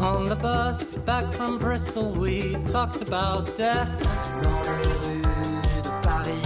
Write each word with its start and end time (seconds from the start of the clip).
On 0.00 0.24
the 0.24 0.34
bus 0.34 0.96
back 1.04 1.30
from 1.34 1.58
Bristol, 1.58 2.10
we 2.12 2.56
talked 2.68 3.02
about 3.02 3.54
death. 3.58 3.90
Dans 4.42 4.62
les 4.64 4.82
rues 5.04 5.82
de 5.82 5.90
Paris, 6.00 6.42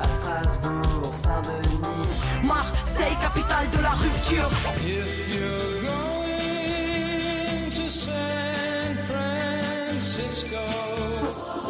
à 0.00 0.08
Strasbourg, 0.08 1.12
Saint-Denis. 1.12 2.08
Marseille, 2.42 3.16
capitale 3.20 3.68
de 3.70 3.82
la 3.82 3.90
rupture. 3.90 4.48
If 4.76 4.82
you're 5.28 5.82
going 5.82 7.70
to 7.70 7.90
San 7.90 8.96
Francisco, 9.08 10.64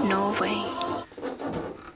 Norway. 0.04 0.62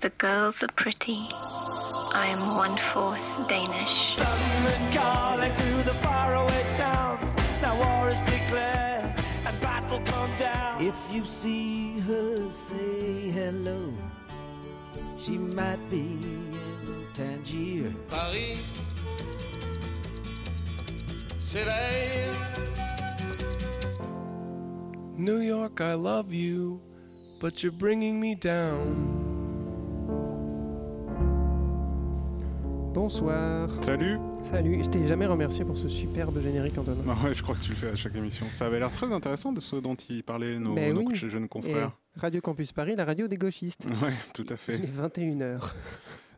The 0.01 0.11
girls 0.19 0.61
are 0.65 0.73
pretty. 0.75 1.29
I 1.33 2.27
am 2.27 2.57
one 2.57 2.77
fourth 2.93 3.23
Danish. 3.49 4.17
London 4.19 4.93
calling 4.93 5.53
to 5.53 5.85
the 5.85 5.95
faraway 6.03 6.65
towns. 6.77 7.33
Now 7.63 7.77
war 7.77 8.11
is 8.11 8.19
declared 8.21 8.84
If 10.95 11.15
you 11.15 11.25
see 11.25 11.99
her, 12.01 12.51
say 12.51 13.31
hello. 13.31 13.93
She 15.19 15.37
might 15.39 15.79
be 15.91 16.19
in 16.21 17.07
Tangier. 17.15 17.93
Paris 18.09 18.63
s'éveille. 21.39 22.31
New 25.17 25.39
York, 25.39 25.81
I 25.81 25.95
love 25.95 26.33
you, 26.33 26.81
but 27.41 27.63
you're 27.63 27.73
bringing 27.73 28.21
me 28.21 28.35
down. 28.35 29.25
Bonsoir. 32.93 33.69
Salut 33.83 34.34
Salut, 34.45 34.85
je 34.85 34.91
t'ai 34.91 35.07
jamais 35.07 35.25
remercié 35.25 35.65
pour 35.65 35.77
ce 35.77 35.89
superbe 35.89 36.39
générique, 36.39 36.77
Antoine. 36.77 36.99
Ah 37.09 37.17
ouais, 37.25 37.35
je 37.35 37.43
crois 37.43 37.55
que 37.55 37.63
tu 37.63 37.71
le 37.71 37.77
fais 37.77 37.89
à 37.89 37.97
chaque 37.97 38.15
émission. 38.15 38.47
Ça 38.51 38.67
avait 38.67 38.79
l'air 38.79 38.91
très 38.91 39.11
intéressant 39.11 39.53
de 39.53 39.61
ce 39.61 39.77
dont 39.77 39.95
ils 39.95 40.23
parlaient 40.23 40.59
nos, 40.59 40.75
oui. 40.75 41.15
jeunes 41.15 41.47
Et 41.47 41.49
confrères. 41.49 41.93
Radio 42.17 42.43
Campus 42.43 42.71
Paris, 42.71 42.95
la 42.95 43.07
radio 43.07 43.27
des 43.27 43.39
gauchistes. 43.39 43.87
Ouais, 44.03 44.13
tout 44.35 44.45
à 44.51 44.57
fait. 44.59 44.77
Il 44.77 44.85
est 44.85 45.33
21h. 45.33 45.73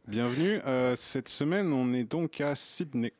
Bienvenue. 0.07 0.61
Euh, 0.67 0.95
cette 0.97 1.29
semaine, 1.29 1.73
on 1.73 1.93
est 1.93 2.05
donc 2.05 2.41
à 2.41 2.55
Sydney. 2.55 3.13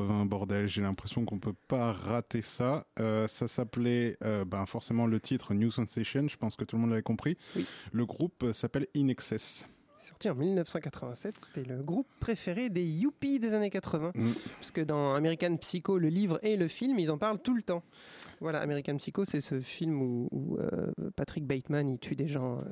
80, 0.00 0.26
bordel. 0.26 0.68
J'ai 0.68 0.82
l'impression 0.82 1.24
qu'on 1.24 1.38
peut 1.38 1.54
pas 1.68 1.92
rater 1.92 2.42
ça. 2.42 2.86
Euh, 3.00 3.26
ça 3.26 3.48
s'appelait, 3.48 4.16
euh, 4.24 4.44
ben 4.44 4.66
forcément 4.66 5.06
le 5.06 5.20
titre 5.20 5.54
New 5.54 5.70
Sensation. 5.70 6.28
Je 6.28 6.36
pense 6.36 6.56
que 6.56 6.64
tout 6.64 6.76
le 6.76 6.82
monde 6.82 6.90
l'avait 6.90 7.02
compris. 7.02 7.36
Oui. 7.54 7.66
Le 7.92 8.06
groupe 8.06 8.42
euh, 8.42 8.52
s'appelle 8.52 8.86
In 8.96 9.08
Excess. 9.08 9.64
Sorti 10.06 10.30
en 10.30 10.36
1987, 10.36 11.36
c'était 11.36 11.68
le 11.68 11.82
groupe 11.82 12.06
préféré 12.20 12.70
des 12.70 12.84
yuppies 12.84 13.40
des 13.40 13.54
années 13.54 13.70
80. 13.70 14.12
Mm. 14.14 14.32
Puisque 14.60 14.84
dans 14.84 15.14
American 15.14 15.56
Psycho, 15.56 15.98
le 15.98 16.08
livre 16.08 16.38
et 16.44 16.56
le 16.56 16.68
film, 16.68 17.00
ils 17.00 17.10
en 17.10 17.18
parlent 17.18 17.40
tout 17.40 17.54
le 17.54 17.62
temps. 17.62 17.82
Voilà, 18.40 18.60
American 18.60 18.96
Psycho, 18.98 19.24
c'est 19.24 19.40
ce 19.40 19.60
film 19.60 20.00
où, 20.00 20.28
où, 20.30 20.58
euh, 20.58 20.92
Patrick 21.16 21.44
Bateman 21.44 21.88
il 21.88 21.98
tue 21.98 22.14
des 22.14 22.28
gens 22.28 22.58
euh, 22.58 22.62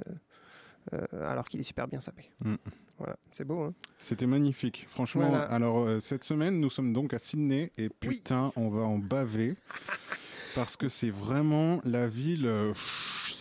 euh, 0.93 1.27
alors 1.27 1.49
qu'il 1.49 1.59
est 1.59 1.65
super 1.65 1.89
bien 1.89 2.01
sapé. 2.01 2.31
Mm. 2.45 2.55
Voilà, 2.99 3.17
c'est 3.33 3.45
beau. 3.45 3.63
Hein 3.65 3.75
C'était 3.99 4.27
magnifique, 4.27 4.87
franchement. 4.89 5.29
Voilà. 5.29 5.45
Alors 5.45 5.79
euh, 5.81 6.01
cette 6.01 6.25
semaine, 6.25 6.61
nous 6.61 6.71
sommes 6.71 6.93
donc 6.93 7.13
à 7.15 7.19
Sydney 7.19 7.73
et 7.77 7.89
putain, 7.89 8.53
on 8.57 8.69
va 8.69 8.83
en 8.83 8.99
baver 8.99 9.57
parce 10.55 10.77
que 10.77 10.89
c'est 10.89 11.11
vraiment 11.11 11.81
la 11.85 12.07
ville. 12.09 12.47
euh, 12.47 12.73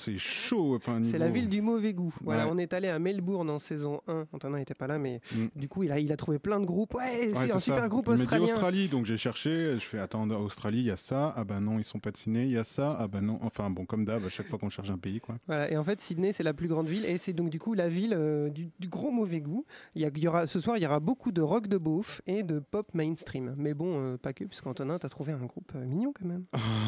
c'est 0.04 0.18
chaud. 0.18 0.76
Enfin, 0.76 1.00
c'est 1.04 1.18
la 1.18 1.30
ville 1.30 1.50
du 1.50 1.62
mauvais 1.62 1.94
goût. 1.94 2.14
Voilà, 2.24 2.46
Ouais. 2.46 2.52
on 2.54 2.58
est 2.58 2.74
allé 2.74 2.88
à 2.88 3.00
Melbourne 3.00 3.50
en 3.50 3.60
saison 3.60 4.02
1. 4.08 4.26
Antonin 4.34 4.58
n'était 4.58 4.74
pas 4.74 4.88
là, 4.88 4.98
mais 4.98 5.22
Mm. 5.36 5.46
du 5.56 5.68
coup, 5.68 5.84
il 5.84 5.92
a, 5.92 6.00
il 6.00 6.12
a 6.12 6.18
trouvé 6.18 6.40
plein 6.40 6.60
de 6.60 6.66
groupes. 6.66 6.94
Ouais, 6.94 7.02
Ouais, 7.04 7.32
c'est 7.34 7.50
un 7.52 7.54
ça. 7.54 7.60
super 7.60 7.88
groupe 7.90 8.06
Il 8.08 8.14
australien. 8.14 8.44
Australie, 8.46 8.88
donc 8.88 9.06
j'ai 9.06 9.18
cherché. 9.18 9.74
Je 9.74 9.86
fais 9.86 10.00
attendre 10.00 10.40
Australie, 10.40 10.80
il 10.80 10.86
y 10.86 10.92
a 10.92 10.98
ça. 10.98 11.34
Ah 11.36 11.44
bah 11.44 11.60
non, 11.60 11.80
ils 11.80 11.84
sont 11.84 12.00
pas 12.00 12.12
de 12.12 12.18
Sydney. 12.18 12.44
Il 12.46 12.52
y 12.52 12.58
a 12.58 12.64
ça. 12.64 12.96
Ah 13.00 13.08
bah 13.08 13.22
non. 13.22 13.40
Enfin 13.42 13.70
bon, 13.70 13.86
comme 13.86 14.06
d'hab, 14.06 14.26
à 14.26 14.30
chaque 14.30 14.48
fois 14.48 14.60
qu'on 14.60 14.70
cherche 14.70 14.90
un 14.90 14.98
pays, 14.98 15.20
quoi. 15.20 15.36
Voilà, 15.48 15.72
et 15.72 15.78
en 15.78 15.84
fait, 15.84 16.02
Sydney, 16.02 16.34
c'est 16.34 16.44
la 16.44 16.54
plus 16.54 16.68
grande 16.68 16.88
ville, 16.88 17.06
et 17.06 17.18
c'est 17.18 17.34
donc 17.34 17.50
du 17.50 17.60
coup 17.60 17.74
la 17.74 17.88
ville 17.88 18.14
euh, 18.18 18.50
du, 18.50 18.70
du 18.80 18.88
gros 18.88 19.12
mauvais 19.12 19.40
goût. 19.42 19.66
Il 19.96 20.02
y, 20.02 20.06
a- 20.06 20.10
il 20.16 20.24
y 20.24 20.28
aura, 20.28 20.48
ce 20.48 20.60
soir, 20.60 20.78
il 20.78 20.84
y 20.84 20.86
aura 20.86 21.00
beaucoup 21.00 21.32
de 21.32 21.42
rock 21.42 21.68
de 21.68 21.78
beauf 21.78 22.22
et 22.28 22.44
de 22.44 22.60
pop 22.60 22.88
mainstream. 22.94 23.54
Mais 23.58 23.74
bon, 23.74 23.94
euh, 24.00 24.18
pas 24.18 24.34
que, 24.34 24.44
puisqu'Antonin, 24.46 24.98
t'as 25.00 25.10
trouvé 25.10 25.34
un 25.34 25.46
groupe 25.46 25.72
euh, 25.76 25.86
mignon 25.86 26.14
quand 26.18 26.26
même. 26.28 26.44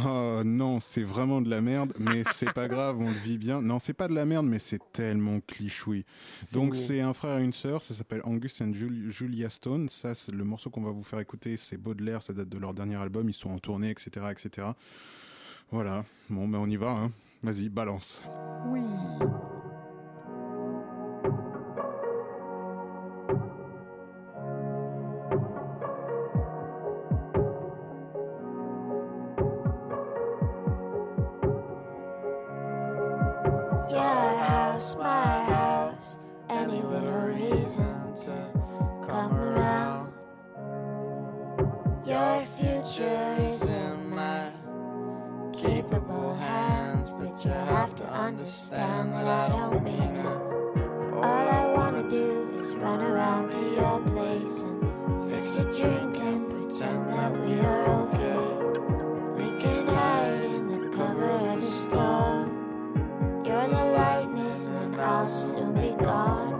Oh 0.05 0.41
non, 0.43 0.79
c'est 0.79 1.03
vraiment 1.03 1.41
de 1.41 1.49
la 1.49 1.61
merde, 1.61 1.93
mais 1.99 2.23
c'est 2.31 2.51
pas 2.53 2.67
grave, 2.67 2.97
on 3.05 3.09
le 3.11 3.17
vit 3.19 3.37
bien. 3.37 3.61
Non, 3.61 3.79
c'est 3.79 3.93
pas 3.93 4.07
de 4.07 4.13
la 4.13 4.25
merde, 4.25 4.45
mais 4.45 4.59
c'est 4.59 4.81
tellement 4.91 5.39
clichoui. 5.47 6.05
Donc 6.51 6.75
c'est 6.75 7.01
un 7.01 7.13
frère 7.13 7.39
et 7.39 7.43
une 7.43 7.53
sœur, 7.53 7.81
ça 7.81 7.93
s'appelle 7.93 8.21
Angus 8.25 8.61
and 8.61 8.73
Jul- 8.73 9.09
Julia 9.09 9.49
Stone. 9.49 9.87
Ça, 9.89 10.13
c'est 10.15 10.31
le 10.31 10.43
morceau 10.43 10.69
qu'on 10.69 10.81
va 10.81 10.91
vous 10.91 11.03
faire 11.03 11.19
écouter, 11.19 11.57
c'est 11.57 11.77
Baudelaire, 11.77 12.21
ça 12.23 12.33
date 12.33 12.49
de 12.49 12.57
leur 12.57 12.73
dernier 12.73 12.95
album, 12.95 13.29
ils 13.29 13.33
sont 13.33 13.49
en 13.51 13.59
tournée, 13.59 13.89
etc., 13.91 14.27
etc. 14.31 14.67
Voilà. 15.71 16.05
Bon, 16.29 16.47
ben 16.47 16.59
on 16.59 16.67
y 16.69 16.75
va. 16.77 16.89
Hein. 16.91 17.11
Vas-y, 17.43 17.69
balance. 17.69 18.21
Oui. 18.67 18.81
House, 34.85 34.95
my 34.97 35.43
house, 35.45 36.19
any 36.47 36.79
little 36.83 37.21
reason 37.21 38.13
to 38.13 38.51
come 39.09 39.33
around. 39.35 40.13
Your 42.05 42.45
future 42.45 43.35
is 43.39 43.63
in 43.63 44.11
my 44.11 44.51
capable 45.53 46.35
hands, 46.35 47.13
but 47.13 47.43
you 47.43 47.49
have 47.49 47.95
to 47.95 48.03
understand 48.11 49.11
that 49.13 49.25
I 49.25 49.49
don't 49.49 49.83
mean 49.83 50.15
it. 50.17 51.15
All 51.15 51.47
I 51.49 51.73
wanna 51.75 52.07
do 52.07 52.59
is 52.61 52.75
run 52.75 53.01
around 53.01 53.53
to 53.53 53.57
your 53.57 53.99
place 54.01 54.61
and 54.61 55.31
fix 55.31 55.55
a 55.55 55.63
drink 55.63 56.15
and 56.17 56.47
pretend 56.47 57.11
that 57.11 57.33
we 57.43 57.59
are 57.59 57.87
okay. 58.03 58.24
Soon 65.27 65.73
be 65.73 65.91
gone. 66.03 66.54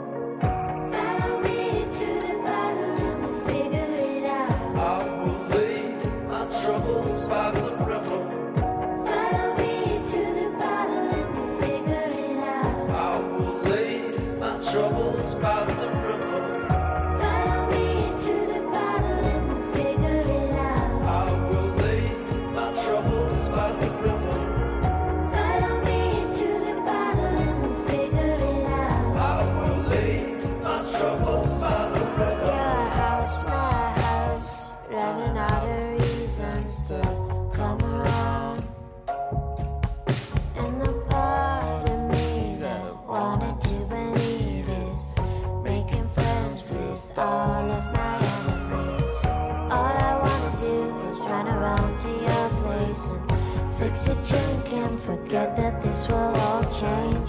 Fix 53.78 54.08
a 54.08 54.16
drink 54.16 54.74
and 54.74 55.00
forget 55.00 55.56
that 55.58 55.82
this 55.82 56.08
will 56.08 56.16
all 56.16 56.64
change. 56.72 57.25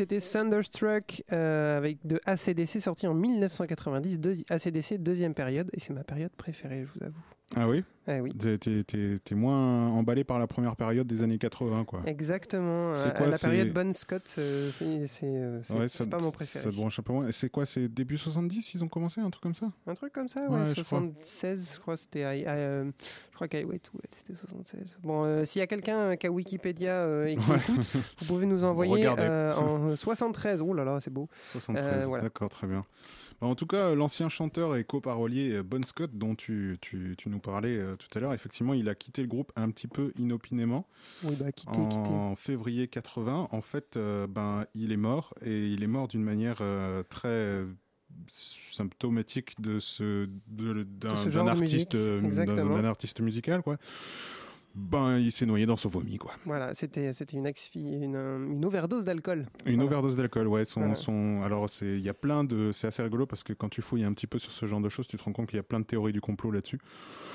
C'était 0.00 0.18
Thunderstruck 0.18 1.22
euh, 1.30 1.76
avec 1.76 1.98
de 2.06 2.18
ACDC 2.24 2.80
sorti 2.80 3.06
en 3.06 3.12
1990, 3.12 4.18
deux- 4.18 4.36
ACDC 4.48 4.94
deuxième 4.96 5.34
période, 5.34 5.68
et 5.74 5.78
c'est 5.80 5.92
ma 5.92 6.04
période 6.04 6.30
préférée, 6.38 6.86
je 6.86 6.98
vous 6.98 7.04
avoue. 7.04 7.20
Ah 7.56 7.68
oui 7.68 7.82
Eh 8.06 8.20
oui. 8.20 8.32
T'es- 8.32 9.34
moins 9.34 9.88
emballé 9.88 10.22
par 10.22 10.38
la 10.38 10.46
première 10.46 10.76
période 10.76 11.06
des 11.08 11.22
années 11.22 11.38
80, 11.38 11.84
quoi. 11.84 12.02
Exactement. 12.06 12.92
Euh, 12.94 13.10
quoi, 13.10 13.26
la 13.26 13.38
période 13.38 13.72
Bon 13.72 13.92
Scott, 13.92 14.34
euh, 14.38 14.70
c'est 14.72 15.08
euh, 15.24 15.60
Ouais, 15.70 15.88
ça- 15.88 16.06
pas 16.06 16.18
mon 16.18 16.26
Ça 16.26 16.30
préféré. 16.32 16.64
te 16.64 16.70
branche 16.76 16.98
un 17.00 17.02
peu 17.02 17.12
moins. 17.12 17.32
C'est 17.32 17.48
quoi 17.50 17.66
C'est 17.66 17.88
début 17.88 18.18
70 18.18 18.74
ils 18.74 18.84
ont 18.84 18.88
commencé 18.88 19.20
un 19.20 19.30
truc 19.30 19.42
comme 19.42 19.54
ça? 19.56 19.66
Un 19.88 19.94
truc 19.94 20.12
comme 20.12 20.28
ça, 20.28 20.42
Ouais, 20.48 20.58
ouais, 20.60 20.66
je 20.66 20.72
crois. 20.74 20.84
76, 20.84 21.72
je 21.74 21.80
crois, 21.80 21.96
c'était. 21.96 22.22
euh, 22.24 22.84
je 23.30 23.34
crois 23.34 23.48
qu'à 23.48 23.62
ouais, 23.64 23.80
c'était 24.16 24.38
76. 24.38 24.80
Bon, 25.02 25.24
euh, 25.24 25.44
s'il 25.44 25.58
y 25.58 25.62
a 25.62 25.66
quelqu'un 25.66 26.16
qui 26.16 26.26
a 26.28 26.30
Wikipédia 26.30 27.26
et 27.28 27.34
qui 27.34 27.40
écoute, 27.52 27.88
vous 28.20 28.24
pouvez 28.26 28.46
nous 28.46 28.62
envoyer 28.64 29.08
en 29.08 29.96
73. 29.96 30.60
Oh 30.62 30.72
là 30.72 30.84
là, 30.84 31.00
c'est 31.02 31.12
beau. 31.12 31.28
73, 31.52 32.04
Euh, 32.04 32.06
voilà. 32.06 32.22
d'accord, 32.24 32.48
très 32.48 32.68
bien. 32.68 32.84
Bah, 33.40 33.46
en 33.46 33.54
tout 33.54 33.66
cas, 33.66 33.94
l'ancien 33.94 34.28
chanteur 34.28 34.76
et 34.76 34.84
coparolier 34.84 35.52
euh, 35.54 35.62
Bon 35.62 35.82
Scott, 35.84 36.10
dont 36.12 36.34
tu, 36.34 36.76
tu, 36.80 37.14
tu 37.16 37.30
nous 37.30 37.38
parlais 37.38 37.78
euh, 37.78 37.96
tout 37.96 38.06
à 38.16 38.20
l'heure, 38.20 38.34
effectivement, 38.34 38.74
il 38.74 38.88
a 38.88 38.94
quitté 38.94 39.22
le 39.22 39.28
groupe 39.28 39.50
un 39.56 39.70
petit 39.70 39.88
peu 39.88 40.12
inopinément 40.18 40.86
Oui, 41.24 41.34
bah, 41.40 41.50
quitter, 41.52 41.78
en 41.78 42.36
février 42.36 42.88
80. 42.88 43.48
En 43.50 43.62
fait, 43.62 43.96
euh, 43.96 44.26
ben, 44.26 44.66
il 44.74 44.92
est 44.92 44.98
mort 44.98 45.34
et 45.44 45.68
il 45.68 45.82
est 45.82 45.88
mort 45.88 46.08
d'une 46.08 46.22
manière 46.22 46.58
euh, 46.60 47.02
très 47.02 47.28
euh, 47.28 47.66
symptomatique 48.28 49.60
de 49.60 49.80
ce 49.80 50.28
d'un 50.48 51.46
artiste 51.46 51.94
euh, 51.94 52.20
d'un 52.20 52.84
artiste 52.84 53.20
musical 53.20 53.62
quoi. 53.62 53.76
Ben, 54.76 55.18
il 55.18 55.32
s'est 55.32 55.46
noyé 55.46 55.66
dans 55.66 55.76
son 55.76 55.88
vomi 55.88 56.16
quoi. 56.16 56.32
Voilà, 56.46 56.74
c'était 56.74 57.12
c'était 57.12 57.36
une, 57.36 57.46
euh, 58.14 58.46
une 58.52 58.64
overdose 58.64 59.04
d'alcool. 59.04 59.46
Une 59.66 59.74
Voilà. 59.74 59.84
overdose 59.86 60.16
d'alcool, 60.16 60.46
ouais. 60.46 60.64
Son, 60.64 60.80
Voilà. 60.80 60.94
son... 60.94 61.42
Alors, 61.42 61.68
c'est- 61.68 61.94
il 61.94 62.00
y 62.00 62.08
a 62.08 62.14
plein 62.14 62.44
de. 62.44 62.70
C'est 62.72 62.86
assez 62.86 63.02
rigolo 63.02 63.26
parce 63.26 63.42
que 63.42 63.52
quand 63.52 63.68
tu 63.68 63.82
fouilles 63.82 64.04
un 64.04 64.12
petit 64.12 64.28
peu 64.28 64.38
sur 64.38 64.52
ce 64.52 64.66
genre 64.66 64.80
de 64.80 64.88
choses, 64.88 65.08
tu 65.08 65.16
te 65.16 65.22
rends 65.24 65.32
compte 65.32 65.48
qu'il 65.48 65.56
y 65.56 65.60
a 65.60 65.64
plein 65.64 65.80
de 65.80 65.84
théories 65.84 66.12
du 66.12 66.20
complot 66.20 66.52
là-dessus. 66.52 66.78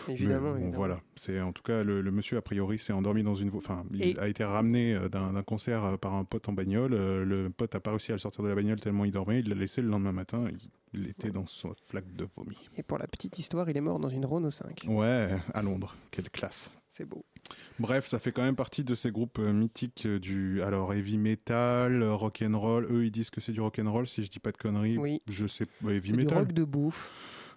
Évidemment. 0.07 0.51
Bon, 0.51 0.55
évidemment. 0.55 0.75
voilà. 0.77 0.99
C'est 1.15 1.41
en 1.41 1.51
tout 1.51 1.63
cas 1.63 1.83
le, 1.83 2.01
le 2.01 2.11
monsieur 2.11 2.37
a 2.37 2.41
priori 2.41 2.79
s'est 2.79 2.93
endormi 2.93 3.21
dans 3.23 3.35
une. 3.35 3.49
Enfin, 3.53 3.83
il 3.93 4.01
Et- 4.01 4.17
a 4.19 4.27
été 4.29 4.43
ramené 4.45 4.95
euh, 4.95 5.09
d'un 5.09 5.43
concert 5.43 5.83
euh, 5.83 5.97
par 5.97 6.13
un 6.15 6.23
pote 6.23 6.47
en 6.47 6.53
bagnole. 6.53 6.91
Le 6.95 7.49
pote 7.49 7.75
a 7.75 7.79
pas 7.81 7.91
réussi 7.91 8.11
à 8.11 8.15
le 8.15 8.19
sortir 8.19 8.43
de 8.43 8.49
la 8.49 8.55
bagnole 8.55 8.79
tellement 8.79 9.03
il 9.05 9.11
dormait. 9.11 9.39
Il 9.41 9.49
l'a 9.49 9.55
laissé 9.55 9.81
le 9.81 9.89
lendemain 9.89 10.13
matin. 10.13 10.45
Il, 10.49 10.57
il 10.95 11.07
était 11.09 11.31
dans 11.31 11.45
son 11.45 11.73
flaque 11.87 12.13
de 12.15 12.27
vomi. 12.35 12.57
Et 12.77 12.83
pour 12.83 12.97
la 12.97 13.07
petite 13.07 13.37
histoire, 13.39 13.69
il 13.69 13.77
est 13.77 13.81
mort 13.81 13.99
dans 13.99 14.09
une 14.09 14.25
Renault 14.25 14.51
5. 14.51 14.85
Ouais, 14.87 15.29
à 15.53 15.61
Londres. 15.61 15.95
Quelle 16.11 16.29
classe. 16.29 16.71
C'est 16.89 17.05
beau. 17.05 17.25
Bref, 17.79 18.05
ça 18.07 18.19
fait 18.19 18.31
quand 18.31 18.41
même 18.43 18.55
partie 18.55 18.83
de 18.85 18.95
ces 18.95 19.11
groupes 19.11 19.39
euh, 19.39 19.51
mythiques 19.51 20.05
euh, 20.05 20.17
du 20.17 20.61
alors 20.61 20.93
heavy 20.93 21.17
metal, 21.17 22.01
euh, 22.01 22.13
rock 22.15 22.41
and 22.41 22.57
roll. 22.57 22.85
Eux, 22.89 23.03
ils 23.05 23.11
disent 23.11 23.29
que 23.29 23.41
c'est 23.41 23.51
du 23.51 23.59
rock 23.59 23.79
and 23.79 23.91
roll. 23.91 24.07
Si 24.07 24.23
je 24.23 24.29
dis 24.29 24.39
pas 24.39 24.53
de 24.53 24.57
conneries, 24.57 24.97
Oui. 24.97 25.21
je 25.29 25.45
sais. 25.45 25.65
ouais, 25.83 25.95
heavy 25.95 26.09
C'est 26.11 26.15
du 26.15 26.23
metal. 26.23 26.37
rock 26.39 26.53
de 26.53 26.63
bouffe. 26.63 27.11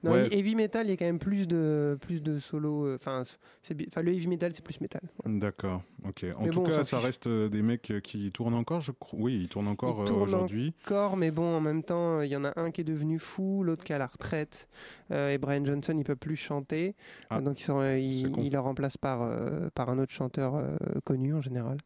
Non, 0.04 0.12
Ouais. 0.12 0.28
heavy 0.32 0.54
metal, 0.54 0.86
il 0.86 0.90
y 0.90 0.92
a 0.92 0.96
quand 0.96 1.04
même 1.04 1.18
plus 1.18 1.48
de 1.48 1.98
plus 2.00 2.22
de 2.22 2.38
solo. 2.38 2.86
euh, 2.86 2.96
Enfin, 2.96 3.22
le 3.70 4.12
heavy 4.12 4.28
metal, 4.28 4.52
c'est 4.54 4.62
plus. 4.64 4.78
Voilà. 5.22 5.38
D'accord, 5.40 5.82
ok. 6.04 6.24
En 6.36 6.44
Mais 6.44 6.50
tout 6.50 6.60
bon, 6.60 6.66
cas, 6.66 6.84
ça 6.84 7.00
reste 7.00 7.26
euh, 7.26 7.48
des 7.48 7.62
mecs 7.62 7.90
euh, 7.90 8.00
qui 8.00 8.30
tournent 8.30 8.54
encore, 8.54 8.80
je 8.80 8.92
crois. 8.92 9.18
Oui, 9.20 9.38
ils 9.42 9.48
tournent 9.48 9.66
encore 9.68 10.02
euh, 10.02 10.10
aujourd'hui. 10.12 10.74
Corps, 10.84 11.16
mais 11.16 11.30
bon, 11.30 11.56
en 11.56 11.60
même 11.60 11.82
temps, 11.82 12.20
il 12.20 12.28
y 12.30 12.36
en 12.36 12.44
a 12.44 12.52
un 12.60 12.70
qui 12.70 12.82
est 12.82 12.84
devenu 12.84 13.18
fou, 13.18 13.64
l'autre 13.64 13.82
qui 13.84 13.92
est 13.92 13.96
à 13.96 13.98
la 13.98 14.06
retraite. 14.06 14.68
euh, 15.10 15.30
et 15.30 15.38
Brian 15.38 15.64
Johnson, 15.64 15.94
il 15.98 16.04
peut 16.04 16.16
plus 16.16 16.36
chanter, 16.36 16.94
Ah, 17.30 17.40
donc 17.40 17.60
ils 17.60 17.64
sont, 17.64 17.82
il, 17.82 18.38
il 18.38 18.52
le 18.52 18.60
remplace 18.60 18.96
par 18.96 19.28
par 19.74 19.90
un 19.90 19.98
autre 19.98 20.12
chanteur 20.12 20.62
connu 21.04 21.34
en 21.34 21.40
général. 21.40 21.78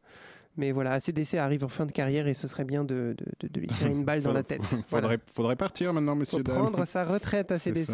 Mais 0.57 0.71
voilà, 0.73 0.93
ACDC 0.93 1.35
arrive 1.35 1.65
en 1.65 1.69
fin 1.69 1.87
de 1.87 1.93
carrière 1.93 2.27
et 2.27 2.35
ce 2.35 2.47
serait 2.47 2.65
bien 2.65 2.85
de, 2.85 3.17
de, 3.41 3.61
lui 3.61 3.69
tirer 3.69 3.91
une 3.91 4.05
balle 4.05 4.21
dans 4.23 4.35
la 4.35 4.43
tête. 4.43 4.63
Faudrait, 4.87 5.01
Voilà. 5.01 5.17
faudrait 5.27 5.57
partir 5.57 5.95
maintenant, 5.95 6.13
Faut 6.13 6.19
messieurs 6.19 6.43
dames. 6.43 6.59
prendre 6.59 6.85
sa 6.85 7.05
retraite 7.05 7.55
C'est 7.59 7.71
ACDC. 7.71 7.93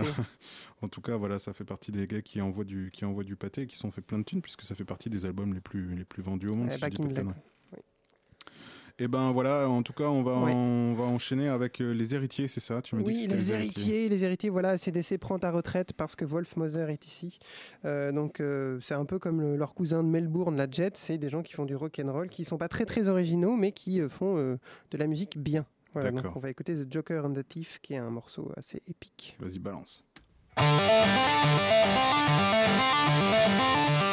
En 0.83 0.89
tout 0.89 1.01
cas, 1.01 1.17
voilà, 1.17 1.39
ça 1.39 1.53
fait 1.53 1.65
partie 1.65 1.93
des 1.93 2.07
gars 2.09 2.21
qui 2.21 2.41
envoient 2.41 2.65
du, 2.65 2.91
qui 2.93 3.05
envoient 3.05 3.23
du 3.25 3.37
pâté 3.37 3.63
et 3.63 3.67
qui 3.67 3.77
sont 3.77 3.91
fait 3.93 4.01
plein 4.01 4.19
de 4.19 4.25
thunes, 4.25 4.43
puisque 4.43 4.63
ça 4.63 4.75
fait 4.75 4.85
partie 4.85 5.09
des 5.09 5.25
albums 5.25 5.55
les 5.55 5.61
plus, 5.61 5.95
les 5.95 6.05
plus 6.05 6.23
vendus 6.23 6.49
au 6.49 6.55
monde. 6.55 6.67
Eh, 6.69 6.73
si 6.73 6.77
je 6.79 6.81
Back 6.81 6.99
in 7.01 7.05
Black. 7.05 7.27
Et 9.01 9.07
ben 9.07 9.31
voilà, 9.31 9.69
en 9.69 9.83
tout 9.85 9.93
cas, 9.93 10.09
on 10.09 10.25
va, 10.25 10.41
Ouais. 10.41 10.53
on 10.53 10.95
va 10.95 11.05
enchaîner 11.05 11.47
avec 11.49 11.81
euh, 11.81 11.93
les 11.93 12.17
héritiers, 12.17 12.49
c'est 12.49 12.59
ça 12.61 12.83
Tu 12.83 12.97
me 12.97 13.03
dis 13.03 13.29
que 13.29 13.33
Oui, 13.33 13.39
les 13.39 13.53
héritiers, 13.53 14.09
les 14.09 14.25
héritiers, 14.25 14.51
voilà, 14.51 14.77
CDC 14.77 15.19
prend 15.19 15.39
ta 15.39 15.53
retraite 15.53 15.93
parce 15.93 16.17
que 16.17 16.25
Wolf 16.25 16.57
Moser 16.57 16.87
est 16.91 17.07
ici. 17.07 17.39
Euh, 17.85 18.11
donc 18.11 18.41
euh, 18.41 18.81
c'est 18.81 18.95
un 18.95 19.05
peu 19.05 19.21
comme 19.21 19.41
le- 19.41 19.57
leur 19.57 19.75
cousin 19.75 20.03
de 20.03 20.09
Melbourne, 20.09 20.57
la 20.57 20.69
Jet, 20.69 20.97
c'est 20.97 21.17
des 21.17 21.29
gens 21.29 21.43
qui 21.43 21.53
font 21.53 21.65
du 21.65 21.77
rock 21.77 22.01
and 22.05 22.11
roll, 22.13 22.29
qui 22.29 22.45
sont 22.45 22.59
pas 22.59 22.67
très 22.67 22.87
très 22.87 23.07
originaux, 23.07 23.55
mais 23.55 23.71
qui 23.71 24.01
euh, 24.01 24.09
font 24.09 24.37
euh, 24.37 24.59
de 24.91 24.99
la 24.99 25.07
musique 25.07 25.39
bien. 25.39 25.65
Voilà, 25.93 26.11
donc 26.11 26.23
D'accord. 26.23 26.37
on 26.37 26.41
va 26.41 26.51
écouter 26.51 26.75
The 26.75 26.93
Joker 26.93 27.25
and 27.25 27.35
the 27.35 27.49
Thief, 27.49 27.79
qui 27.81 27.95
est 27.95 27.99
un 27.99 28.11
morceau 28.11 28.51
assez 28.57 28.83
épique. 28.89 29.37
Vas-y, 29.39 29.61
balance. 29.61 30.03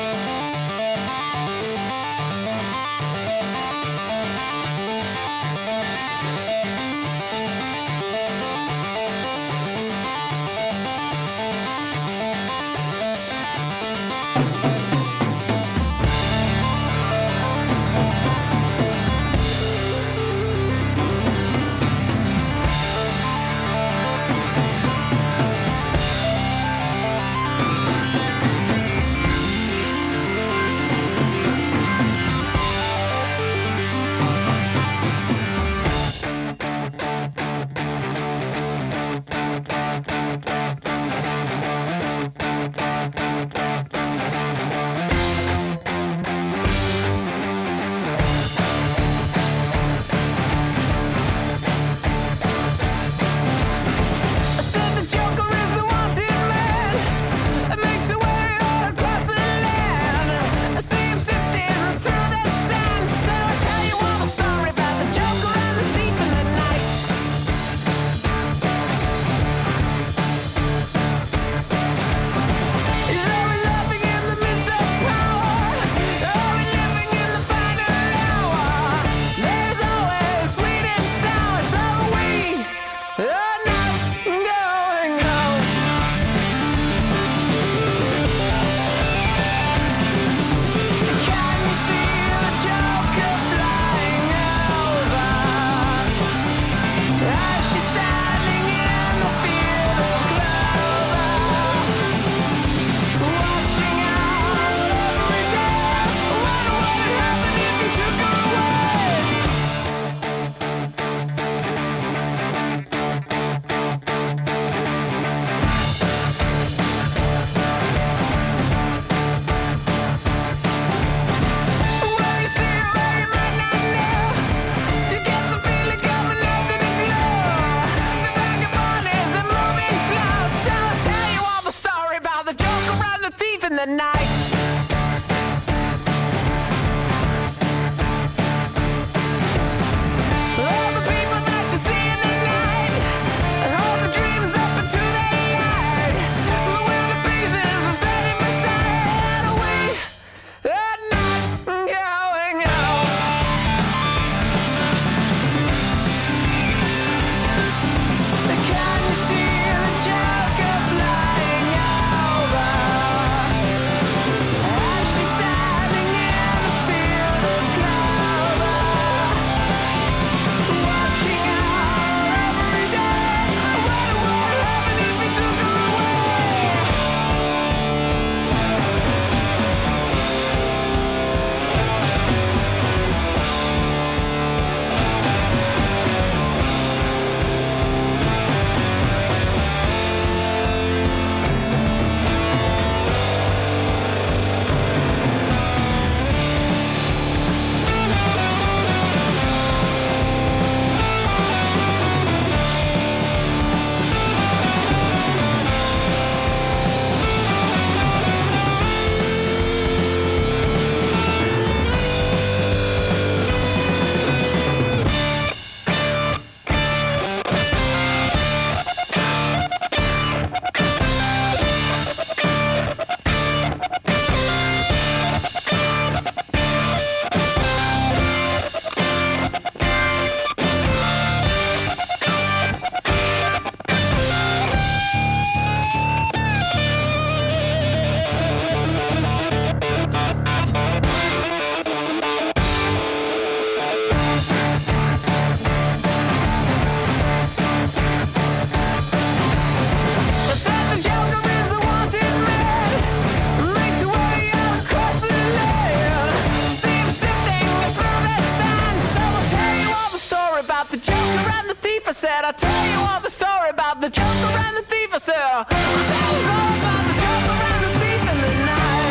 joker 261.05 261.51
and 261.57 261.69
the 261.69 261.75
thief. 261.75 262.07
I 262.07 262.11
said, 262.11 262.43
I'll 262.43 262.53
tell 262.53 262.87
you 262.91 262.99
all 263.07 263.21
the 263.21 263.29
story 263.29 263.69
about 263.69 264.01
the 264.01 264.09
joker 264.09 264.53
and 264.65 264.77
the 264.77 264.83
thief. 264.83 265.13
I 265.13 265.17
said, 265.17 265.35
I'll 265.37 265.65
all 265.65 266.73
about 266.79 267.03
the 267.09 267.15
joker 267.23 267.55
the 267.85 267.91
thief 268.01 268.23
in 268.33 268.37
the 268.45 268.53
night. 268.65 269.05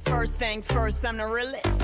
First 0.00 0.36
things 0.36 0.66
first, 0.68 1.04
I'm 1.06 1.16
the 1.18 1.26
realest. 1.26 1.83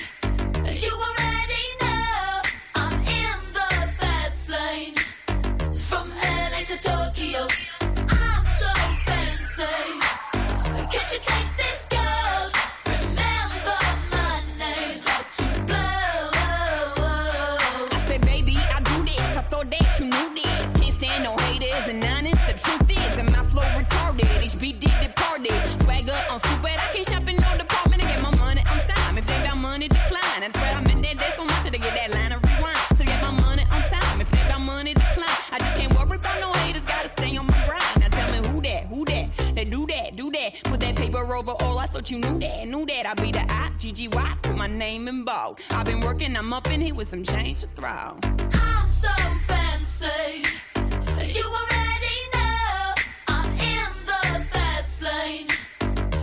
That 41.43 41.51
over 41.51 41.63
all. 41.63 41.77
I 41.79 41.85
thought 41.85 42.11
you 42.11 42.17
knew 42.17 42.39
that, 42.39 42.67
knew 42.67 42.85
that. 42.85 43.05
I 43.05 43.13
be 43.21 43.31
the 43.31 43.45
I, 43.51 43.71
G-G-Y. 43.77 44.37
Put 44.41 44.57
my 44.57 44.67
name 44.67 45.07
in 45.07 45.23
bold. 45.23 45.59
I've 45.69 45.85
been 45.85 46.01
working, 46.01 46.35
I'm 46.35 46.53
up 46.53 46.69
in 46.69 46.81
here 46.81 46.95
with 46.95 47.07
some 47.07 47.23
change 47.23 47.61
to 47.61 47.67
throw. 47.67 47.89
I'm 47.89 48.87
so 48.87 49.09
fancy. 49.47 50.43
You 50.75 51.43
already 51.43 52.17
know 52.33 52.93
I'm 53.27 53.51
in 53.51 53.91
the 54.05 54.45
fast 54.51 55.01
lane. 55.01 55.47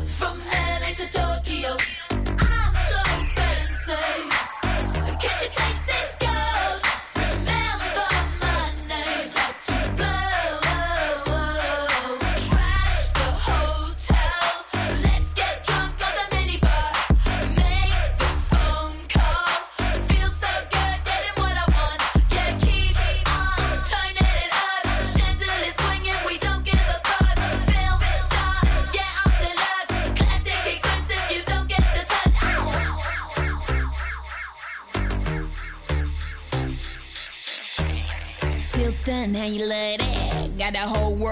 From 0.04 0.38
LA 0.81 0.92
to 0.94 1.07
Tokyo. 1.12 1.77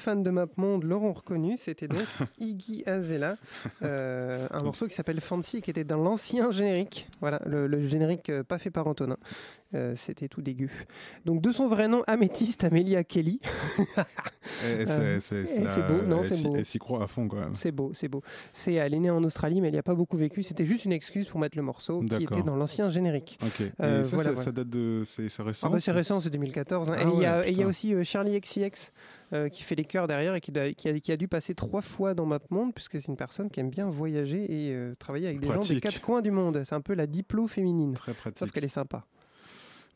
Fans 0.00 0.16
de 0.16 0.30
MapMonde 0.30 0.84
l'auront 0.84 1.12
reconnu, 1.12 1.56
c'était 1.56 1.86
donc 1.88 2.00
Iggy 2.38 2.82
Azalea, 2.86 3.36
euh, 3.82 4.46
un 4.50 4.62
morceau 4.62 4.88
qui 4.88 4.94
s'appelle 4.94 5.20
Fancy 5.20 5.58
et 5.58 5.62
qui 5.62 5.70
était 5.70 5.84
dans 5.84 5.98
l'ancien 5.98 6.50
générique. 6.50 7.08
Voilà, 7.20 7.40
le, 7.46 7.66
le 7.66 7.86
générique 7.86 8.30
euh, 8.30 8.42
pas 8.42 8.58
fait 8.58 8.70
par 8.70 8.86
Antonin. 8.86 9.16
Euh, 9.72 9.94
c'était 9.94 10.26
tout 10.26 10.42
dégueu. 10.42 10.68
Donc 11.24 11.40
de 11.42 11.52
son 11.52 11.68
vrai 11.68 11.86
nom, 11.86 12.02
Améthyste 12.08 12.64
Amelia 12.64 13.04
Kelly. 13.04 13.40
C'est- 14.42 15.60
Euh, 15.60 15.88
beau, 15.88 16.06
non, 16.06 16.18
elle 16.18 16.24
c'est 16.24 16.34
s'y- 16.34 16.44
beau. 16.44 16.54
Elle 16.56 16.64
s'y 16.64 16.78
croit 16.78 17.02
à 17.02 17.06
fond, 17.06 17.28
quoi. 17.28 17.48
C'est 17.52 17.70
beau, 17.72 17.92
c'est 17.94 18.08
beau. 18.08 18.22
C'est, 18.52 18.74
elle 18.74 18.94
est 18.94 18.98
née 18.98 19.10
en 19.10 19.22
Australie, 19.22 19.60
mais 19.60 19.68
elle 19.68 19.74
n'y 19.74 19.78
a 19.78 19.82
pas 19.84 19.94
beaucoup 19.94 20.16
vécu. 20.16 20.42
C'était 20.42 20.66
juste 20.66 20.84
une 20.84 20.92
excuse 20.92 21.28
pour 21.28 21.38
mettre 21.40 21.56
le 21.56 21.62
morceau 21.62 22.00
qui 22.00 22.24
était 22.24 22.42
dans 22.42 22.56
l'ancien 22.56 22.90
générique. 22.90 23.38
Euh, 23.80 24.02
ça, 24.02 24.16
voilà, 24.16 24.30
ça, 24.30 24.34
voilà. 24.34 24.44
ça 24.44 24.52
date 24.52 24.68
de. 24.70 25.02
C'est 25.04 25.22
récent 25.42 25.66
Ah 25.68 25.70
bah 25.70 25.80
c'est 25.80 25.92
récent, 25.92 26.20
c'est 26.20 26.30
2014. 26.30 26.90
hein. 26.90 26.94
Ah 26.98 27.02
et 27.02 27.06
il 27.14 27.20
y, 27.22 27.26
a- 27.26 27.40
ouais, 27.40 27.52
y 27.52 27.64
aussi 27.64 27.94
euh, 27.94 28.02
Charlie 28.04 28.38
XCX 28.40 28.92
euh, 29.32 29.48
qui 29.48 29.62
fait 29.62 29.74
les 29.76 29.84
chœurs 29.84 30.08
derrière 30.08 30.34
et 30.34 30.40
qui, 30.40 30.52
a, 30.58 30.72
qui 30.72 31.12
a 31.12 31.16
dû 31.16 31.28
passer 31.28 31.54
trois 31.54 31.82
fois 31.82 32.14
dans 32.14 32.26
MapMonde 32.26 32.74
puisque 32.74 32.92
c'est 33.00 33.06
une 33.08 33.16
personne 33.16 33.50
qui 33.50 33.60
aime 33.60 33.70
bien 33.70 33.88
voyager 33.88 34.44
et 34.44 34.74
euh, 34.74 34.94
travailler 34.98 35.28
avec 35.28 35.40
des 35.40 35.46
gens 35.46 35.60
des 35.60 35.80
quatre 35.80 36.00
coins 36.00 36.22
du 36.22 36.30
monde. 36.32 36.62
C'est 36.64 36.74
un 36.74 36.80
peu 36.80 36.94
la 36.94 37.06
diplo 37.06 37.46
féminine. 37.46 37.94
Très 37.94 38.14
pratique. 38.14 38.38
Sauf 38.38 38.50
qu'elle 38.50 38.64
est 38.64 38.68
sympa. 38.68 39.06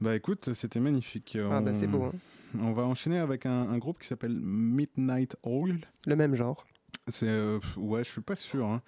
Bah 0.00 0.14
écoute, 0.16 0.52
c'était 0.54 0.80
magnifique. 0.80 1.38
Ah 1.50 1.60
bah, 1.60 1.72
c'est 1.74 1.86
beau, 1.86 2.04
hein. 2.04 2.12
On 2.60 2.72
va 2.72 2.84
enchaîner 2.84 3.18
avec 3.18 3.46
un, 3.46 3.68
un 3.68 3.78
groupe 3.78 3.98
qui 4.00 4.06
s'appelle 4.06 4.38
Midnight 4.40 5.36
Oil. 5.42 5.80
Le 6.06 6.14
même 6.16 6.34
genre. 6.36 6.64
C'est 7.08 7.28
euh, 7.28 7.58
ouais, 7.76 8.02
je 8.04 8.10
suis 8.10 8.20
pas 8.20 8.36
sûr. 8.36 8.66
hein. 8.66 8.80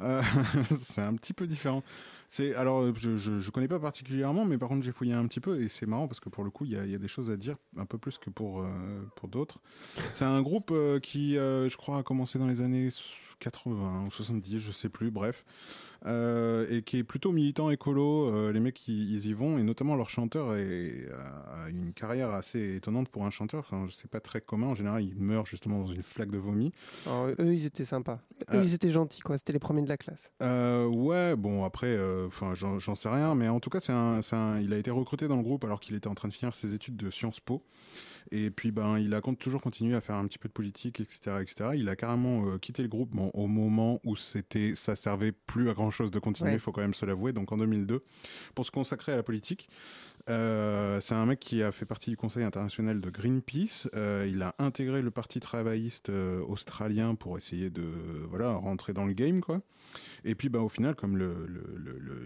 Euh, 0.00 0.22
c'est 0.76 1.02
un 1.02 1.14
petit 1.14 1.32
peu 1.32 1.46
différent. 1.46 1.82
C'est 2.28 2.54
alors 2.54 2.94
je, 2.96 3.16
je 3.18 3.38
je 3.40 3.50
connais 3.50 3.68
pas 3.68 3.78
particulièrement, 3.80 4.44
mais 4.44 4.56
par 4.58 4.68
contre 4.68 4.84
j'ai 4.84 4.92
fouillé 4.92 5.14
un 5.14 5.26
petit 5.26 5.40
peu 5.40 5.60
et 5.60 5.68
c'est 5.68 5.86
marrant 5.86 6.06
parce 6.06 6.20
que 6.20 6.28
pour 6.28 6.44
le 6.44 6.50
coup 6.50 6.64
il 6.66 6.72
y 6.72 6.76
a, 6.76 6.84
y 6.86 6.94
a 6.94 6.98
des 6.98 7.08
choses 7.08 7.30
à 7.30 7.36
dire 7.36 7.56
un 7.76 7.86
peu 7.86 7.96
plus 7.98 8.18
que 8.18 8.30
pour 8.30 8.60
euh, 8.60 8.68
pour 9.16 9.28
d'autres. 9.28 9.60
C'est 10.10 10.24
un 10.26 10.40
groupe 10.42 10.72
qui 11.02 11.34
je 11.34 11.76
crois 11.76 11.98
a 11.98 12.02
commencé 12.02 12.38
dans 12.38 12.46
les 12.46 12.60
années 12.60 12.88
80 13.38 14.04
ou 14.06 14.10
70, 14.10 14.58
je 14.58 14.72
sais 14.72 14.88
plus, 14.88 15.10
bref, 15.10 15.44
euh, 16.06 16.66
et 16.70 16.82
qui 16.82 16.98
est 16.98 17.04
plutôt 17.04 17.32
militant 17.32 17.70
écolo. 17.70 18.28
euh, 18.28 18.52
les 18.52 18.60
mecs 18.60 18.86
ils, 18.88 19.10
ils 19.14 19.26
y 19.26 19.32
vont 19.32 19.58
et 19.58 19.62
notamment 19.62 19.94
leur 19.96 20.08
chanteur 20.08 20.54
est, 20.56 21.06
a, 21.12 21.68
une 21.70 21.92
carrière 21.92 22.30
assez 22.30 22.76
étonnante 22.76 23.08
pour 23.08 23.24
un 23.26 23.30
chanteur. 23.30 23.70
C'est 23.90 24.10
pas 24.10 24.20
très 24.20 24.40
commun 24.40 24.68
en 24.68 24.74
général, 24.74 25.02
il 25.02 25.14
meurt 25.16 25.46
justement 25.46 25.80
dans 25.80 25.86
une 25.92 26.02
flaque 26.02 26.30
de 26.30 26.38
vomi. 26.38 26.72
Alors, 27.06 27.28
eux, 27.38 27.54
ils 27.54 27.66
étaient 27.66 27.84
sympas. 27.84 28.20
Eux, 28.52 28.56
Euh. 28.58 28.64
ils 28.64 28.74
étaient 28.74 28.90
gentils, 28.90 29.20
quoi. 29.20 29.38
C'était 29.38 29.52
les 29.52 29.58
premiers 29.58 29.82
de 29.82 29.88
la 29.88 29.96
classe. 29.96 30.30
Ouais, 30.40 31.36
bon 31.36 31.64
après, 31.64 31.96
enfin 32.26 32.54
j'en 32.54 32.94
sais 32.94 33.08
rien, 33.08 33.34
mais 33.34 33.48
en 33.48 33.60
tout 33.60 33.70
cas 33.70 33.80
c'est 33.80 33.92
un, 33.92 34.20
un- 34.32 34.60
il 34.60 34.72
a 34.72 34.78
été 34.78 34.90
recruté 34.90 35.28
dans 35.28 35.36
le 35.36 35.42
groupe 35.42 35.64
alors 35.64 35.80
qu'il 35.80 35.94
était 35.94 36.08
en 36.08 36.14
train 36.14 36.28
de 36.28 36.34
finir 36.34 36.54
ses 36.54 36.74
études 36.74 36.96
de 36.96 37.10
Sciences 37.10 37.40
Po 37.40 37.62
Et 38.30 38.50
puis, 38.50 38.70
ben, 38.70 38.98
il 38.98 39.14
a 39.14 39.20
toujours 39.38 39.60
continué 39.62 39.94
à 39.94 40.00
faire 40.00 40.16
un 40.16 40.26
petit 40.26 40.38
peu 40.38 40.48
de 40.48 40.52
politique, 40.52 41.00
etc., 41.00 41.38
etc. 41.40 41.70
Il 41.74 41.88
a 41.88 41.96
carrément 41.96 42.46
euh, 42.46 42.58
quitté 42.58 42.82
le 42.82 42.88
groupe 42.88 43.10
bon, 43.10 43.30
au 43.34 43.46
moment 43.46 44.00
où 44.04 44.16
c'était, 44.16 44.74
ça 44.74 44.96
servait 44.96 45.32
plus 45.32 45.70
à 45.70 45.74
grand 45.74 45.90
chose 45.90 46.10
de 46.10 46.18
continuer, 46.18 46.50
il 46.50 46.54
Ouais. 46.54 46.58
faut 46.58 46.72
quand 46.72 46.80
même 46.82 46.94
se 46.94 47.06
l'avouer. 47.06 47.32
Donc, 47.32 47.52
en 47.52 47.56
2002, 47.58 48.02
pour 48.54 48.66
se 48.66 48.70
consacrer 48.70 49.12
à 49.12 49.16
la 49.16 49.22
politique. 49.22 49.68
Euh, 50.28 51.00
c'est 51.00 51.14
un 51.14 51.26
mec 51.26 51.40
qui 51.40 51.62
a 51.62 51.72
fait 51.72 51.86
partie 51.86 52.10
du 52.10 52.16
Conseil 52.16 52.44
international 52.44 53.00
de 53.00 53.10
Greenpeace. 53.10 53.88
Euh, 53.94 54.26
il 54.28 54.42
a 54.42 54.54
intégré 54.58 55.02
le 55.02 55.10
Parti 55.10 55.40
travailliste 55.40 56.10
euh, 56.10 56.40
australien 56.42 57.14
pour 57.14 57.36
essayer 57.38 57.70
de 57.70 57.84
voilà 58.28 58.52
rentrer 58.52 58.92
dans 58.92 59.06
le 59.06 59.12
game 59.12 59.40
quoi. 59.40 59.62
Et 60.24 60.34
puis 60.34 60.48
bah 60.48 60.60
au 60.60 60.68
final 60.68 60.94
comme 60.94 61.18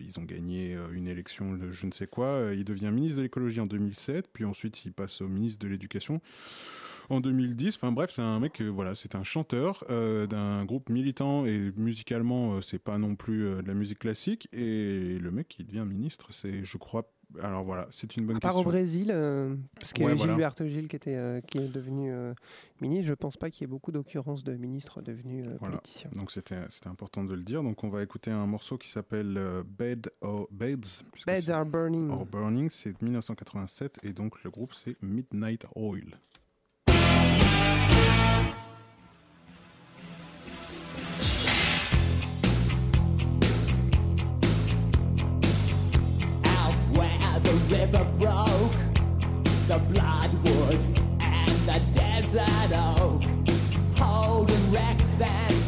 ils 0.03 0.19
ont 0.19 0.25
gagné 0.25 0.77
une 0.93 1.07
élection 1.07 1.59
je 1.71 1.87
ne 1.87 1.93
sais 1.93 2.07
quoi, 2.07 2.51
il 2.55 2.65
devient 2.65 2.91
ministre 2.91 3.19
de 3.19 3.23
l'écologie 3.23 3.61
en 3.61 3.67
2007, 3.67 4.29
puis 4.33 4.45
ensuite 4.45 4.85
il 4.85 4.93
passe 4.93 5.21
au 5.21 5.29
ministre 5.29 5.61
de 5.61 5.69
l'éducation 5.69 6.21
en 7.09 7.21
2010. 7.21 7.77
Enfin 7.77 7.93
bref, 7.93 8.11
c'est 8.13 8.23
un 8.23 8.41
mec, 8.41 8.61
voilà, 8.61 8.95
c'est 8.95 9.15
un 9.15 9.25
chanteur 9.25 9.85
d'un 9.89 10.65
groupe 10.65 10.89
militant 10.89 11.45
et 11.45 11.73
musicalement, 11.77 12.55
euh, 12.55 12.61
c'est 12.61 12.79
pas 12.79 12.99
non 12.99 13.15
plus 13.17 13.43
de 13.43 13.67
la 13.67 13.75
musique 13.75 14.01
classique. 14.01 14.49
Et 14.53 15.19
le 15.19 15.31
mec 15.31 15.49
qui 15.49 15.65
devient 15.65 15.85
ministre, 15.87 16.33
c'est, 16.33 16.65
je 16.65 16.77
crois, 16.79 17.11
alors 17.41 17.65
voilà, 17.65 17.87
c'est 17.91 18.17
une 18.17 18.27
bonne 18.27 18.37
À 18.37 18.41
part 18.41 18.57
au. 18.57 18.63
Brésil, 18.65 19.11
euh, 19.13 19.55
parce 19.81 19.93
qu'il 19.93 20.03
y 20.03 20.07
Ouais, 20.07 20.13
avait 20.13 20.19
voilà. 20.19 20.33
Gilberto 20.35 20.67
Gil 20.67 20.89
qui, 20.89 20.97
était, 20.97 21.15
euh, 21.17 21.41
qui 21.41 21.59
est 21.59 21.69
devenu 21.69 22.13
euh, 22.13 22.35
ministre, 22.81 23.07
je 23.09 23.15
pense 23.15 23.37
pas 23.37 23.51
qu'il 23.51 23.63
y 23.63 23.65
ait 23.65 23.71
beaucoup 23.71 23.93
d'occurrences 23.93 24.45
de 24.45 24.55
ministres 24.55 25.03
devenus 25.03 25.45
Voilà. 25.61 25.77
politiciens. 25.77 26.11
Donc 26.15 26.31
c'était 26.31 26.57
important 26.87 27.25
de 27.25 27.35
le 27.35 27.43
dire. 27.43 27.63
Donc 27.63 27.83
on 27.85 27.89
va 27.89 28.03
écouter 28.03 28.31
un 28.31 28.47
morceau 28.47 28.77
qui 28.79 28.89
s'appelle 28.89 29.39
Bed 29.79 30.11
or 30.21 30.49
Beds. 30.51 31.03
Beds 31.27 31.51
are 31.51 31.65
burning. 31.65 32.11
or 32.11 32.27
Burning, 32.27 32.69
c'est 32.71 32.93
de 32.99 33.05
1987 33.05 34.01
et 34.05 34.13
donc 34.13 34.43
le 34.45 34.51
groupe 34.51 34.75
c'est 34.75 34.97
Midnight 35.03 35.65
Oil. 35.75 36.19
The 49.73 49.79
bloodwood 49.95 50.79
and 51.19 51.49
the 51.65 51.81
desert 51.95 52.73
oak, 52.75 53.23
holding 53.97 54.71
wrecks 54.71 55.19
and 55.19 55.62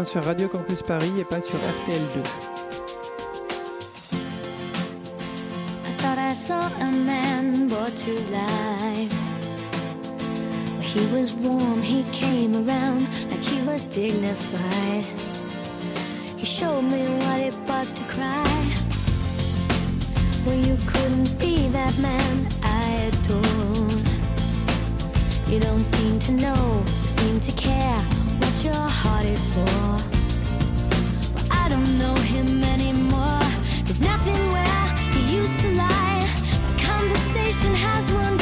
bien 0.00 0.04
sur 0.06 0.24
Radio 0.24 0.48
Campus 0.48 0.82
Paris 0.82 1.12
et 1.18 1.24
pas 1.24 1.42
sur 1.42 1.58
RTL2. 1.58 2.22
I 5.84 5.92
thought 5.98 6.18
I 6.18 6.32
saw 6.32 6.70
a 6.80 6.90
man 6.90 7.68
brought 7.68 7.94
to 7.96 8.12
life. 8.30 9.12
He 10.80 11.04
was 11.12 11.34
warm, 11.34 11.82
he 11.82 12.04
came 12.12 12.54
around 12.54 13.06
like 13.30 13.42
he 13.42 13.60
was 13.66 13.84
dignified. 13.86 15.04
He 16.38 16.46
showed 16.46 16.82
me 16.82 17.04
what 17.26 17.40
it 17.40 17.54
was 17.68 17.92
to 17.92 18.02
cry. 18.04 18.44
Well, 20.46 20.56
you 20.56 20.76
couldn't 20.86 21.38
be 21.38 21.68
that 21.68 21.98
man 21.98 22.48
I 22.62 23.10
adored. 23.10 24.08
You 25.48 25.60
don't 25.60 25.84
seem 25.84 26.18
to 26.20 26.32
know, 26.32 26.84
you 27.02 27.06
seem 27.06 27.40
to 27.40 27.52
care. 27.52 28.09
your 28.64 28.74
heart 28.74 29.24
is 29.24 29.42
for. 29.54 29.64
Well, 31.34 31.46
I 31.50 31.68
don't 31.68 31.98
know 31.98 32.14
him 32.14 32.62
anymore. 32.62 33.40
There's 33.84 34.00
nothing 34.00 34.40
where 34.52 34.86
he 35.14 35.36
used 35.36 35.58
to 35.60 35.68
lie. 35.74 36.28
The 36.68 36.82
conversation 36.82 37.74
has 37.74 38.12
run. 38.12 38.39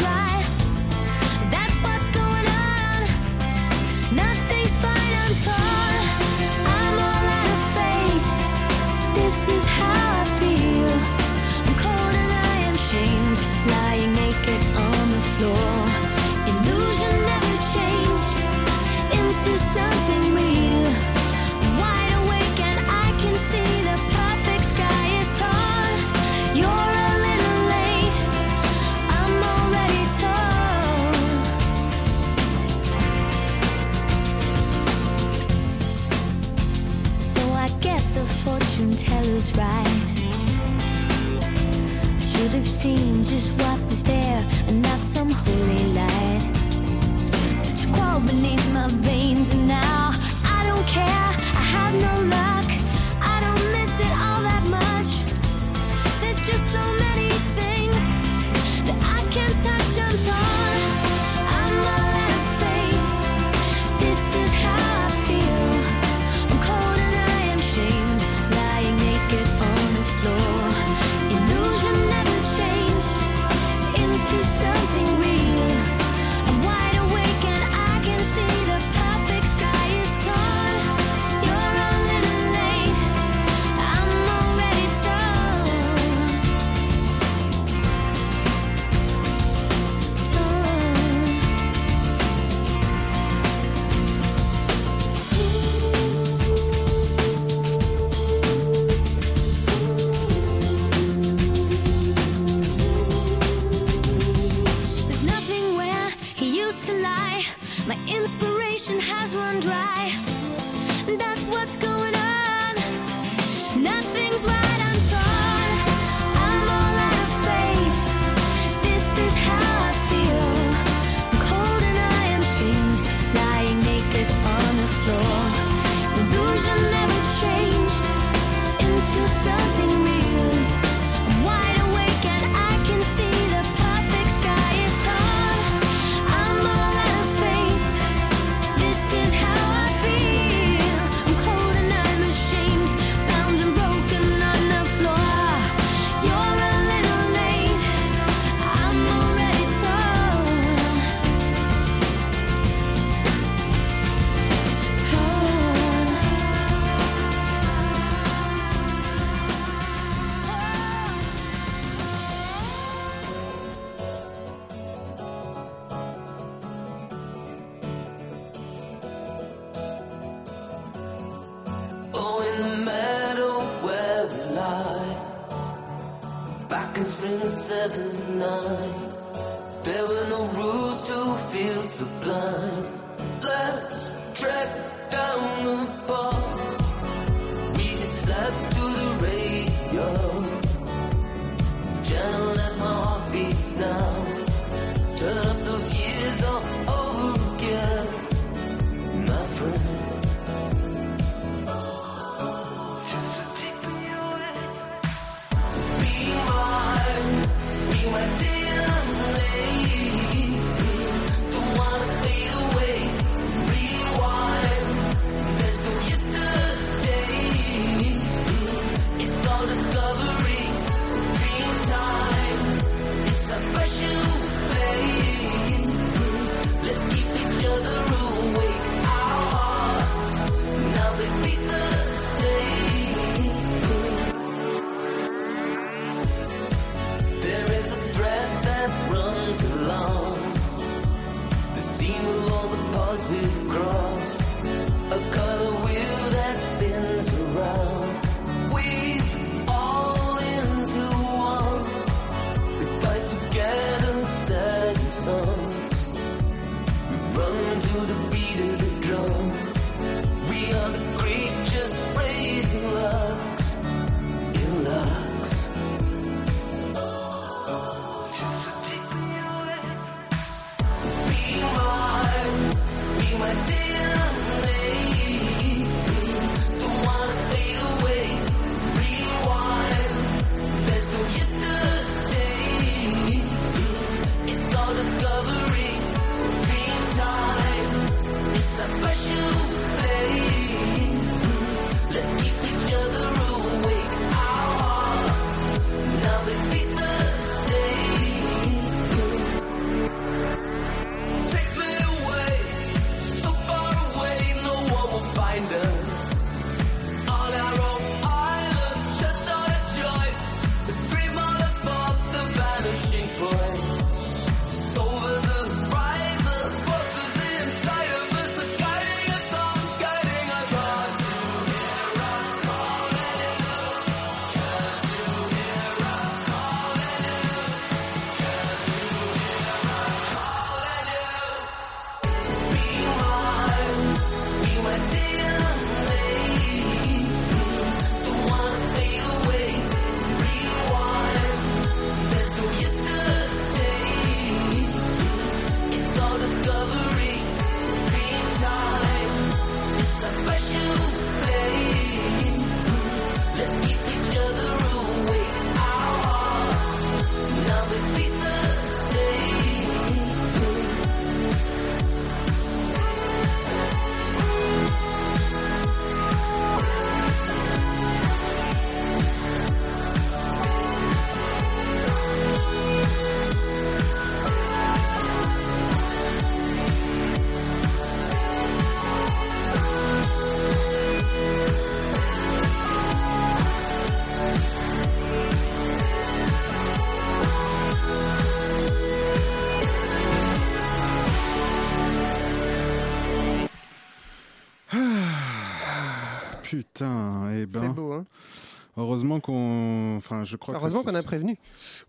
Heureusement 399.38 399.40
qu'on. 399.40 400.16
Enfin, 400.16 400.44
je 400.44 400.56
crois 400.56 400.74
Heureusement 400.74 401.02
qu'on 401.02 401.14
a 401.14 401.22
prévenu. 401.22 401.56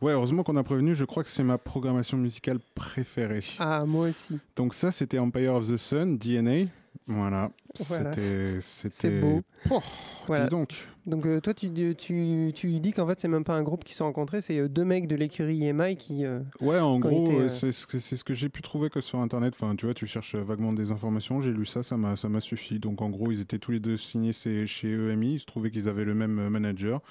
Ouais, 0.01 0.13
heureusement 0.13 0.43
qu'on 0.43 0.55
a 0.57 0.63
prévenu. 0.63 0.95
Je 0.95 1.05
crois 1.05 1.23
que 1.23 1.29
c'est 1.29 1.43
ma 1.43 1.57
programmation 1.57 2.17
musicale 2.17 2.59
préférée. 2.75 3.43
Ah, 3.59 3.83
moi 3.85 4.07
aussi. 4.09 4.39
Donc 4.55 4.73
ça, 4.73 4.91
c'était 4.91 5.19
Empire 5.19 5.55
of 5.55 5.67
the 5.67 5.77
Sun, 5.77 6.17
DNA. 6.17 6.65
Voilà. 7.07 7.51
Voilà. 7.87 8.13
C'était, 8.13 8.57
C'est 8.61 8.93
c'était. 8.93 9.19
beau. 9.19 9.41
Oh, 9.69 9.81
Voilà. 10.27 10.45
dis 10.45 10.49
donc. 10.49 10.73
Donc 11.09 11.25
euh, 11.25 11.39
toi, 11.41 11.53
tu, 11.53 11.69
tu, 11.97 12.51
tu 12.53 12.79
dis 12.79 12.91
qu'en 12.93 13.07
fait, 13.07 13.19
c'est 13.19 13.27
même 13.27 13.43
pas 13.43 13.55
un 13.55 13.63
groupe 13.63 13.83
qui 13.83 13.93
s'est 13.95 14.03
rencontré, 14.03 14.41
c'est 14.41 14.57
euh, 14.59 14.67
deux 14.69 14.85
mecs 14.85 15.07
de 15.07 15.15
l'écurie 15.15 15.65
EMI 15.65 15.97
qui... 15.97 16.23
euh, 16.23 16.39
Ouais, 16.61 16.79
en 16.79 16.99
gros, 16.99 17.27
euh, 17.31 17.49
c'est 17.49 17.71
ce 17.71 17.87
que, 17.87 17.97
c'est 17.99 18.15
ce 18.15 18.23
que 18.23 18.33
j'ai 18.33 18.47
pu 18.49 18.61
trouver 18.61 18.89
que 18.89 19.01
sur 19.01 19.19
Internet. 19.19 19.53
Enfin, 19.59 19.75
tu 19.75 19.85
vois, 19.85 19.95
tu 19.95 20.05
cherches 20.05 20.35
vaguement 20.35 20.71
des 20.71 20.91
informations. 20.91 21.41
J'ai 21.41 21.51
lu 21.51 21.65
ça, 21.65 21.81
ça 21.83 21.97
m'a, 21.97 22.15
suffi. 22.39 22.79
Donc, 22.79 23.01
en 23.01 23.09
gros, 23.09 23.31
ils 23.31 23.41
étaient 23.41 23.57
tous 23.59 23.71
les 23.71 23.79
deux 23.79 23.97
signés 23.97 24.31
chez 24.33 24.65
EMI. 24.83 25.33
Il 25.33 25.39
se 25.39 25.45
trouvait 25.45 25.71
qu'ils 25.71 25.89
avaient 25.89 26.05
le 26.05 26.13
même 26.13 26.47
manager. 26.49 27.01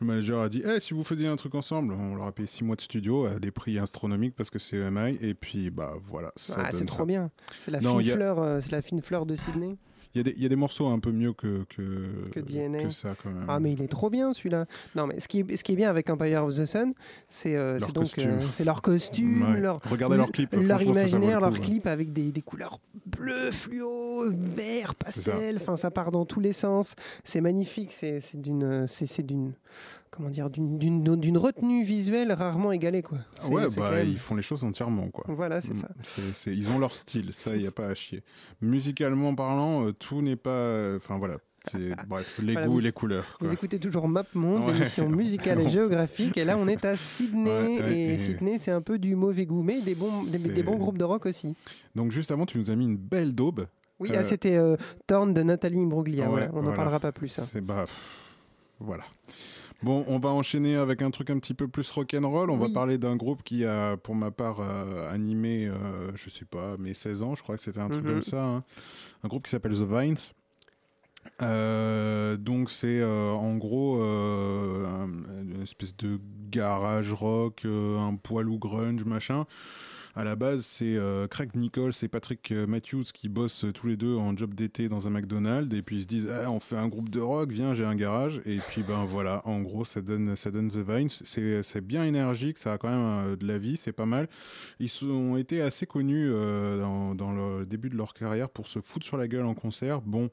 Le 0.00 0.06
manager 0.06 0.40
a 0.42 0.48
dit 0.48 0.62
Eh, 0.66 0.80
si 0.80 0.92
vous 0.92 1.04
faisiez 1.04 1.28
un 1.28 1.36
truc 1.36 1.54
ensemble, 1.54 1.94
on 1.94 2.16
leur 2.16 2.26
a 2.26 2.32
payé 2.32 2.46
6 2.46 2.64
mois 2.64 2.76
de 2.76 2.80
studio 2.82 3.24
à 3.24 3.38
des 3.38 3.50
prix 3.50 3.78
astronomiques 3.78 4.34
parce 4.36 4.50
que 4.50 4.58
c'est 4.58 4.76
EMI. 4.76 5.16
Et 5.22 5.34
puis, 5.34 5.70
bah 5.70 5.94
voilà. 6.08 6.32
Ah, 6.56 6.70
c'est 6.72 6.84
trop 6.84 7.06
bien. 7.06 7.30
C'est 7.64 7.70
la, 7.70 7.78
a- 7.78 8.60
la 8.70 8.82
fine 8.82 9.00
fleur 9.00 9.24
de 9.24 9.34
Sydney. 9.36 9.76
Il 10.14 10.18
y, 10.18 10.20
a 10.20 10.22
des- 10.24 10.34
il 10.36 10.42
y 10.42 10.46
a 10.46 10.48
des 10.48 10.56
morceaux 10.56 10.86
un 10.86 10.98
peu 11.00 11.10
mieux 11.10 11.32
que, 11.32 11.64
que, 11.68 12.28
Que 12.30 12.40
DNA. 12.40 12.84
que 12.84 12.90
ça, 12.90 13.14
quand 13.20 13.30
même. 13.30 13.44
Ah, 13.48 13.58
mais 13.58 13.72
il 13.72 13.82
est 13.82 13.88
trop 13.88 14.10
bien 14.10 14.32
celui-là. 14.32 14.66
Non, 14.94 15.06
mais 15.08 15.18
ce 15.18 15.26
qui 15.26 15.40
est, 15.40 15.56
ce 15.56 15.64
qui 15.64 15.72
est 15.72 15.76
bien 15.76 15.90
avec 15.90 16.08
Empire 16.08 16.44
of 16.44 16.54
the 16.56 16.66
Sun, 16.66 16.92
c'est 17.28 17.56
euh, 17.56 17.78
Leur 17.80 17.92
donc 17.92 18.16
euh, 18.18 18.44
c'est 18.52 18.64
leur 18.64 18.80
costume, 18.82 19.42
Ouais. 19.54 19.60
leur, 19.60 19.80
Regardez 19.90 20.16
leur 20.16 20.28
franchement, 20.28 20.46
ça, 20.62 20.78
ça 20.78 20.84
vaut 20.84 20.92
le 20.92 20.98
imaginaire, 21.00 21.38
coup, 21.38 21.44
leur 21.44 21.52
ouais. 21.54 21.60
clip 21.60 21.86
avec 21.86 22.12
des, 22.12 22.30
des 22.32 22.42
couleurs 22.42 22.78
bleu, 23.06 23.50
fluo, 23.50 24.24
vert, 24.30 24.94
pastel. 24.94 25.56
Enfin, 25.56 25.76
ça 25.76 25.90
part 25.90 26.10
dans 26.10 26.24
tous 26.24 26.40
les 26.40 26.52
sens. 26.52 26.94
C'est 27.24 27.40
magnifique. 27.40 27.90
C'est 27.92 28.20
d'une, 28.34 28.86
comment 30.14 30.30
dire, 30.30 30.48
d'une- 30.50 31.36
retenue 31.38 31.82
visuelle 31.84 32.32
rarement 32.32 32.72
égalée, 32.72 33.02
quoi. 33.02 33.18
Ouais, 33.50 33.64
bah, 33.76 33.90
même- 33.90 34.08
ils 34.08 34.18
font 34.18 34.34
les 34.36 34.42
choses 34.42 34.62
entièrement, 34.64 35.08
quoi. 35.08 35.24
Voilà, 35.28 35.60
c'est 35.60 35.72
Mm. 35.72 35.76
ça. 36.32 36.50
Ils 36.50 36.70
ont 36.70 36.78
leur 36.78 36.94
style, 36.94 37.32
ça, 37.32 37.54
il 37.54 37.62
n'y 37.62 37.66
a 37.66 37.70
pas 37.72 37.86
à 37.88 37.94
chier. 37.94 38.22
Musicalement 38.60 39.34
parlant, 39.34 39.86
euh, 39.86 39.92
tout 39.92 40.22
n'est 40.22 40.36
pas. 40.36 40.50
euh, 40.50 40.96
Enfin, 40.96 41.18
voilà. 41.18 41.36
C'est, 41.66 41.78
bref, 42.08 42.38
les 42.42 42.52
Voilà, 42.52 42.66
goûts 42.66 42.74
vous- 42.74 42.78
et 42.80 42.82
les 42.82 42.92
couleurs. 42.92 43.38
Vous 43.40 43.50
écoutez 43.52 43.78
toujours 43.78 44.06
Map 44.06 44.24
Monde, 44.34 44.66
Ouais. 44.68 44.76
émission 44.76 45.08
musicale 45.08 45.60
et 45.62 45.68
géographique. 45.70 46.36
Et 46.36 46.44
là, 46.44 46.58
on 46.58 46.68
est 46.68 46.84
à 46.84 46.94
Sydney. 46.96 47.50
Ouais, 47.50 47.80
ouais, 47.82 47.96
et 47.98 48.12
et- 48.14 48.18
Sydney, 48.18 48.58
c'est 48.58 48.70
un 48.70 48.82
peu 48.82 48.98
du 48.98 49.16
mauvais 49.16 49.46
goût, 49.46 49.62
mais 49.62 49.80
des 49.80 49.94
bons, 49.94 50.24
des, 50.24 50.62
bons 50.62 50.76
groupes 50.76 50.98
de 50.98 51.04
rock 51.04 51.24
aussi. 51.26 51.54
Donc, 51.94 52.12
juste 52.12 52.30
avant, 52.30 52.44
tu 52.46 52.58
nous 52.58 52.70
as 52.70 52.76
mis 52.76 52.84
une 52.84 52.96
belle 52.98 53.34
daube. 53.34 53.66
Oui, 53.98 54.10
Euh, 54.12 54.16
ah, 54.18 54.24
c'était 54.24 54.56
euh, 54.56 54.76
Torn 55.06 55.32
de 55.32 55.42
Nathalie 55.42 55.78
Imbruglia. 55.80 56.28
ouais, 56.30 56.48
on 56.52 56.56
n'en 56.56 56.60
voilà. 56.62 56.76
parlera 56.76 57.00
pas 57.00 57.12
plus. 57.12 57.38
hein. 57.38 57.44
C'est 57.50 57.60
bah, 57.62 57.84
pff, 57.86 58.20
voilà. 58.80 59.04
Bon, 59.82 60.04
on 60.08 60.18
va 60.18 60.30
enchaîner 60.30 60.76
avec 60.76 61.02
un 61.02 61.10
truc 61.10 61.28
un 61.28 61.38
petit 61.38 61.52
peu 61.52 61.68
plus 61.68 61.90
rock'n'roll. 61.90 62.50
On 62.50 62.54
Oui. 62.58 62.68
va 62.68 62.72
parler 62.72 62.96
d'un 62.96 63.16
groupe 63.16 63.42
qui 63.42 63.64
a, 63.66 63.96
pour 63.98 64.14
ma 64.14 64.30
part, 64.30 64.60
euh, 64.60 65.12
animé, 65.12 65.66
euh, 65.66 66.10
je 66.14 66.30
sais 66.30 66.46
pas, 66.46 66.76
mes 66.78 66.94
16 66.94 67.22
ans, 67.22 67.34
je 67.34 67.42
crois 67.42 67.56
que 67.56 67.62
c'était 67.62 67.80
un 67.80 67.88
truc 67.90 68.04
Mhm. 68.04 68.10
comme 68.12 68.22
ça. 68.22 68.42
hein. 68.44 68.64
Un 69.24 69.28
groupe 69.28 69.44
qui 69.44 69.50
s'appelle 69.50 69.72
The 69.74 69.82
Vines. 69.82 70.16
Euh, 71.42 72.36
donc 72.36 72.70
c'est 72.70 73.00
euh, 73.00 73.30
en 73.32 73.56
gros 73.56 73.98
euh, 73.98 74.84
un- 74.86 75.42
une 75.42 75.62
espèce 75.62 75.96
de 75.96 76.20
garage 76.50 77.12
rock, 77.14 77.64
un 77.64 78.14
poilou 78.16 78.58
grunge 78.58 79.04
machin. 79.04 79.46
À 80.16 80.22
la 80.22 80.36
base, 80.36 80.64
c'est 80.64 80.94
euh, 80.94 81.26
Craig 81.26 81.56
Nichols 81.56 81.92
et 82.02 82.06
Patrick 82.06 82.52
euh, 82.52 82.68
Matthews 82.68 83.02
qui 83.12 83.28
bossent 83.28 83.64
euh, 83.64 83.72
tous 83.72 83.88
les 83.88 83.96
deux 83.96 84.14
en 84.14 84.36
job 84.36 84.54
d'été 84.54 84.88
dans 84.88 85.08
un 85.08 85.10
McDonald's 85.10 85.74
et 85.74 85.82
puis 85.82 85.96
ils 85.96 86.02
se 86.02 86.06
disent 86.06 86.30
Ah, 86.30 86.52
on 86.52 86.60
fait 86.60 86.76
un 86.76 86.86
groupe 86.86 87.08
de 87.08 87.18
rock, 87.18 87.50
viens 87.50 87.74
j'ai 87.74 87.84
un 87.84 87.96
garage 87.96 88.40
et 88.46 88.58
puis 88.58 88.84
ben 88.84 89.04
voilà, 89.06 89.42
en 89.44 89.60
gros 89.60 89.84
ça 89.84 90.00
donne 90.02 90.36
ça 90.36 90.52
donne 90.52 90.68
The 90.68 90.88
Vines. 90.88 91.08
C'est 91.10 91.80
bien 91.80 92.04
énergique, 92.04 92.58
ça 92.58 92.74
a 92.74 92.78
quand 92.78 92.90
même 92.90 93.34
de 93.34 93.44
la 93.44 93.58
vie, 93.58 93.76
c'est 93.76 93.92
pas 93.92 94.06
mal. 94.06 94.28
Ils 94.78 95.04
ont 95.04 95.36
été 95.36 95.60
assez 95.60 95.84
connus 95.84 96.30
dans, 96.30 97.16
dans 97.16 97.32
le 97.32 97.66
début 97.66 97.90
de 97.90 97.96
leur 97.96 98.14
carrière 98.14 98.50
pour 98.50 98.68
se 98.68 98.80
foutre 98.80 99.04
sur 99.04 99.16
la 99.16 99.26
gueule 99.26 99.46
en 99.46 99.54
concert. 99.54 100.00
Bon, 100.00 100.30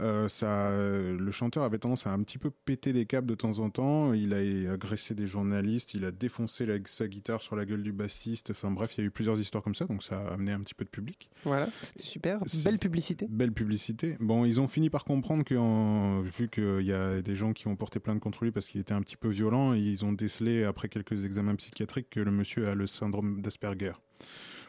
euh, 0.00 0.28
ça, 0.28 0.70
le 0.70 1.30
chanteur 1.30 1.62
avait 1.64 1.78
tendance 1.78 2.06
à 2.06 2.12
un 2.12 2.22
petit 2.22 2.38
peu 2.38 2.50
péter 2.50 2.92
des 2.92 3.06
câbles 3.06 3.26
de 3.26 3.34
temps 3.34 3.58
en 3.58 3.70
temps. 3.70 4.12
Il 4.12 4.32
a 4.34 4.72
agressé 4.72 5.14
des 5.14 5.26
journalistes, 5.26 5.94
il 5.94 6.04
a 6.04 6.10
défoncé 6.10 6.66
la- 6.66 6.78
sa 6.84 7.06
guitare 7.08 7.42
sur 7.42 7.56
la 7.56 7.64
gueule 7.64 7.82
du 7.82 7.92
bassiste. 7.92 8.50
Enfin 8.50 8.70
bref, 8.70 8.96
il 8.96 9.00
y 9.00 9.04
a 9.04 9.06
eu 9.06 9.10
plusieurs 9.10 9.38
histoires 9.38 9.62
comme 9.62 9.74
ça, 9.74 9.84
donc 9.86 10.02
ça 10.02 10.18
a 10.18 10.32
amené 10.34 10.52
un 10.52 10.60
petit 10.60 10.74
peu 10.74 10.84
de 10.84 10.90
public. 10.90 11.28
Voilà, 11.44 11.68
c'était 11.82 12.04
super. 12.04 12.40
Belle 12.64 12.78
publicité. 12.78 13.26
Belle 13.28 13.52
publicité. 13.52 14.16
Bon, 14.20 14.44
ils 14.44 14.60
ont 14.60 14.68
fini 14.68 14.90
par 14.90 15.04
comprendre 15.04 15.44
que, 15.44 15.54
en- 15.54 16.20
vu 16.22 16.48
qu'il 16.48 16.82
y 16.86 16.92
a 16.92 17.20
des 17.22 17.34
gens 17.36 17.52
qui 17.52 17.68
ont 17.68 17.76
porté 17.76 18.00
plainte 18.00 18.20
contre 18.20 18.44
lui 18.44 18.50
parce 18.52 18.68
qu'il 18.68 18.80
était 18.80 18.94
un 18.94 19.02
petit 19.02 19.16
peu 19.16 19.28
violent, 19.28 19.74
ils 19.74 20.04
ont 20.04 20.12
décelé 20.12 20.64
après 20.64 20.88
quelques 20.88 21.24
examens 21.24 21.54
psychiatriques 21.56 22.10
que 22.10 22.20
le 22.20 22.30
monsieur 22.30 22.68
a 22.68 22.74
le 22.74 22.86
syndrome 22.86 23.42
d'Asperger. 23.42 23.92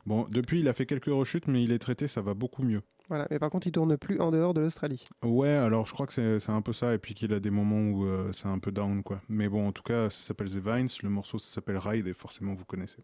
Bon, 0.06 0.26
depuis, 0.32 0.62
il 0.62 0.68
a 0.68 0.74
fait 0.74 0.86
quelques 0.88 1.06
rechutes, 1.12 1.48
mais 1.48 1.64
il 1.64 1.72
est 1.72 1.78
traité, 1.78 2.08
ça 2.08 2.22
va 2.22 2.34
beaucoup 2.34 2.64
mieux. 2.64 2.82
Voilà. 3.12 3.28
Mais 3.30 3.40
par 3.40 3.50
contre, 3.50 3.68
il 3.68 3.74
tourne 3.74 3.98
plus 3.98 4.22
en 4.22 4.32
dehors 4.32 4.54
de 4.54 4.62
l'Australie. 4.62 5.04
Ouais, 5.22 5.50
alors 5.50 5.86
je 5.86 5.92
crois 5.92 6.08
que 6.08 6.14
c'est 6.14 6.50
un 6.50 6.62
peu 6.62 6.72
ça, 6.72 6.94
et 6.94 6.98
puis 6.98 7.14
qu'il 7.14 7.34
a 7.34 7.42
des 7.42 7.50
moments 7.50 7.90
où 7.90 8.06
euh, 8.06 8.32
c'est 8.32 8.48
un 8.48 8.58
peu 8.58 8.72
down, 8.72 9.04
quoi. 9.04 9.22
Mais 9.28 9.50
bon, 9.50 9.68
en 9.68 9.74
tout 9.74 9.84
cas, 9.84 10.10
ça 10.10 10.28
s'appelle 10.28 10.50
The 10.50 10.66
Vines, 10.66 10.88
le 11.04 11.10
morceau 11.10 11.38
ça 11.38 11.56
s'appelle 11.56 11.78
Ride, 11.78 12.08
et 12.08 12.14
forcément 12.14 12.54
vous 12.54 12.64
connaissez. 12.64 13.04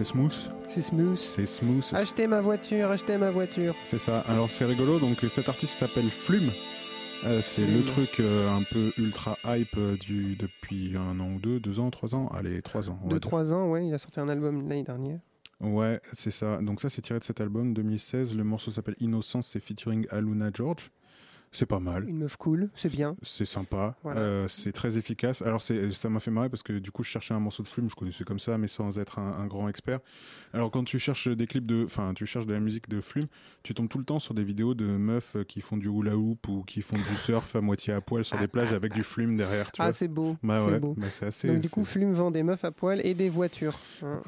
C'est 0.00 0.12
smooth. 0.12 0.50
C'est 0.66 0.80
smooth. 0.80 1.18
C'est 1.18 1.44
smooth. 1.44 1.84
Achetez 1.92 2.26
ma 2.26 2.40
voiture, 2.40 2.90
achetez 2.90 3.18
ma 3.18 3.30
voiture. 3.30 3.74
C'est 3.82 3.98
ça. 3.98 4.20
Alors 4.20 4.48
c'est 4.48 4.64
rigolo. 4.64 4.98
Donc 4.98 5.18
cet 5.28 5.50
artiste 5.50 5.78
s'appelle 5.78 6.08
Flume. 6.08 6.50
Euh, 7.26 7.42
c'est 7.42 7.66
le 7.66 7.84
truc 7.84 8.18
euh, 8.18 8.48
un 8.48 8.62
peu 8.62 8.94
ultra 8.96 9.36
hype 9.44 9.76
euh, 9.76 9.98
du 9.98 10.36
depuis 10.36 10.96
un 10.96 11.20
an 11.20 11.34
ou 11.34 11.38
deux, 11.38 11.60
deux 11.60 11.80
ans, 11.80 11.90
trois 11.90 12.14
ans. 12.14 12.28
Allez, 12.28 12.62
trois 12.62 12.88
ans. 12.88 12.98
on 13.02 13.08
va 13.08 13.14
De 13.14 13.18
dire. 13.18 13.28
3 13.28 13.52
ans, 13.52 13.68
ouais, 13.68 13.88
il 13.88 13.92
a 13.92 13.98
sorti 13.98 14.20
un 14.20 14.28
album 14.30 14.66
l'année 14.70 14.84
dernière. 14.84 15.18
Ouais, 15.60 16.00
c'est 16.14 16.30
ça. 16.30 16.62
Donc 16.62 16.80
ça, 16.80 16.88
c'est 16.88 17.02
tiré 17.02 17.18
de 17.18 17.24
cet 17.24 17.42
album 17.42 17.74
2016. 17.74 18.34
Le 18.34 18.42
morceau 18.42 18.70
s'appelle 18.70 18.96
Innocence. 19.00 19.48
C'est 19.48 19.60
featuring 19.60 20.06
Aluna 20.08 20.48
George. 20.54 20.90
C'est 21.52 21.66
pas 21.66 21.80
mal. 21.80 22.08
Une 22.08 22.18
meuf 22.18 22.36
cool, 22.36 22.70
c'est 22.76 22.90
bien. 22.92 23.16
C'est 23.22 23.44
sympa, 23.44 23.96
Voilà. 24.04 24.20
Euh, 24.20 24.48
c'est 24.48 24.72
très 24.72 24.96
efficace. 24.96 25.42
Alors 25.42 25.62
c'est, 25.62 25.92
ça 25.92 26.08
m'a 26.08 26.20
fait 26.20 26.30
marrer 26.30 26.48
parce 26.48 26.62
que 26.62 26.74
du 26.74 26.90
coup 26.92 27.02
je 27.02 27.10
cherchais 27.10 27.34
un 27.34 27.40
morceau 27.40 27.62
de 27.62 27.68
Flume, 27.68 27.90
je 27.90 27.96
connaissais 27.96 28.24
comme 28.24 28.38
ça, 28.38 28.56
mais 28.56 28.68
sans 28.68 28.98
être 28.98 29.18
un, 29.18 29.34
un 29.34 29.46
grand 29.46 29.68
expert. 29.68 29.98
Alors 30.52 30.70
quand 30.70 30.84
tu 30.84 30.98
cherches 30.98 31.28
des 31.28 31.46
clips 31.46 31.66
de, 31.66 31.84
enfin 31.84 32.12
tu 32.14 32.26
cherches 32.26 32.46
de 32.46 32.52
la 32.52 32.60
musique 32.60 32.88
de 32.88 33.00
Flume, 33.00 33.26
tu 33.62 33.72
tombes 33.74 33.88
tout 33.88 33.98
le 33.98 34.04
temps 34.04 34.18
sur 34.18 34.34
des 34.34 34.42
vidéos 34.42 34.74
de 34.74 34.84
meufs 34.84 35.36
euh, 35.36 35.44
qui 35.44 35.60
font 35.60 35.76
du 35.76 35.88
hula 35.88 36.16
hoop 36.16 36.48
ou 36.48 36.62
qui 36.66 36.82
font 36.82 36.96
du 36.96 37.16
surf 37.16 37.54
à 37.54 37.60
moitié 37.60 37.92
à 37.92 38.00
poil 38.00 38.24
sur 38.24 38.38
des 38.38 38.48
plages 38.48 38.72
avec 38.72 38.92
du 38.92 39.02
Flume 39.02 39.36
derrière. 39.36 39.70
Tu 39.70 39.80
Ah, 39.80 39.92
c'est 39.92 40.08
beau. 40.08 40.36
Bah 40.42 40.60
c'est 40.64 40.72
ouais, 40.72 40.80
beau. 40.80 40.94
bah 40.96 41.06
assez. 41.22 41.46
Donc, 41.48 41.60
du 41.60 41.68
coup, 41.70 41.84
Flume 41.84 42.12
vend 42.12 42.30
des 42.30 42.42
meufs 42.42 42.64
à 42.64 42.72
poil 42.72 43.00
et 43.06 43.14
des 43.14 43.28
voitures. 43.28 43.76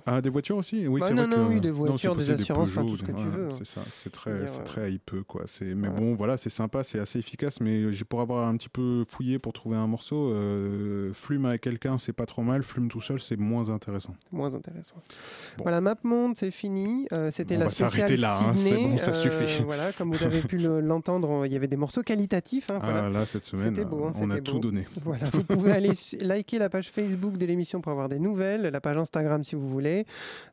Ah, 0.07 0.21
des 0.21 0.31
voitures 0.31 0.57
aussi? 0.59 0.87
Oui, 0.87 1.01
Bah 1.01 1.07
c'est 1.09 1.15
non, 1.15 1.27
vrai 1.27 1.37
non, 1.37 1.49
que- 1.49 1.55
oui, 1.55 1.61
des 1.61 1.69
non, 1.71 1.75
voitures, 1.75 2.15
c'est 2.21 2.27
des 2.35 2.43
assurances, 2.43 2.69
enfin, 2.71 2.83
Peugeot, 2.83 2.91
tout 2.91 2.97
ce 2.99 3.03
que 3.03 3.13
tu 3.13 3.25
ouais, 3.25 3.37
veux. 3.37 3.51
C'est 3.53 3.67
ça, 3.67 3.83
c'est 3.91 4.11
très, 4.13 4.47
c'est 4.47 4.63
très 4.65 4.93
hypeux, 4.93 5.23
quoi. 5.25 5.43
C'est, 5.47 5.75
mais 5.75 5.89
bon, 5.89 6.15
voilà, 6.15 6.37
c'est 6.37 6.51
sympa, 6.51 6.85
c'est 6.85 6.99
assez 6.99 7.19
efficace, 7.19 7.61
mais 7.61 7.93
j'ai 7.93 8.05
pour 8.05 8.21
avoir 8.21 8.47
un 8.47 8.57
petit 8.57 8.69
peu 8.69 9.05
fouillé 9.09 9.39
pour 9.39 9.53
trouver 9.53 9.77
un 9.77 9.87
morceau, 9.87 10.33
euh, 10.33 11.13
Flume 11.15 11.47
avec 11.47 11.63
quelqu'un, 11.63 11.99
c'est 11.99 12.13
pas 12.13 12.27
trop 12.27 12.43
mal, 12.43 12.63
Flume 12.63 12.89
tout 12.89 13.01
seul, 13.01 13.21
c'est 13.21 13.37
moins 13.37 13.71
intéressant. 13.71 14.15
Moins 14.31 14.55
intéressant. 14.55 14.97
Bon. 15.57 15.65
Voilà, 15.65 15.81
C'est 16.35 16.51
fini. 16.51 17.07
Euh, 17.13 17.31
C'était 17.31 17.57
la 17.57 17.69
spéciale 17.69 18.15
là, 18.17 18.39
hein, 18.39 18.57
Sydney. 18.57 18.83
bon, 18.89 18.99
ça 18.99 19.11
Euh, 19.11 19.15
suffit. 19.15 19.63
Voilà, 19.67 19.93
comme 19.93 20.15
vous 20.15 20.23
avez 20.25 20.41
pu 20.41 20.59
le- 20.59 20.81
l'entendre, 20.81 21.45
il 21.47 21.53
y 21.53 21.57
avait 21.57 21.67
des 21.69 21.77
morceaux 21.77 22.03
qualitatifs. 22.03 22.71
hein, 22.71 22.79
voilà. 22.83 23.05
Ah, 23.07 23.09
là, 23.11 23.27
cette 23.27 23.45
semaine, 23.45 23.75
beau, 23.85 24.05
hein, 24.05 24.13
on 24.21 24.31
a 24.31 24.41
tout 24.41 24.59
donné. 24.59 24.85
Voilà, 25.05 25.27
vous 25.33 25.45
pouvez 25.45 25.73
aller 25.73 25.93
liker 26.21 26.59
la 26.59 26.69
page 26.69 26.91
Facebook 26.91 27.37
de 27.37 27.47
l'émission 27.47 27.81
pour 27.81 27.93
avoir 27.93 28.09
des 28.09 28.19
nouvelles, 28.19 28.63
la 28.63 28.81
page 28.81 28.97
Instagram 28.97 29.45
si 29.45 29.55
vous 29.55 29.69
voulez. 29.69 30.07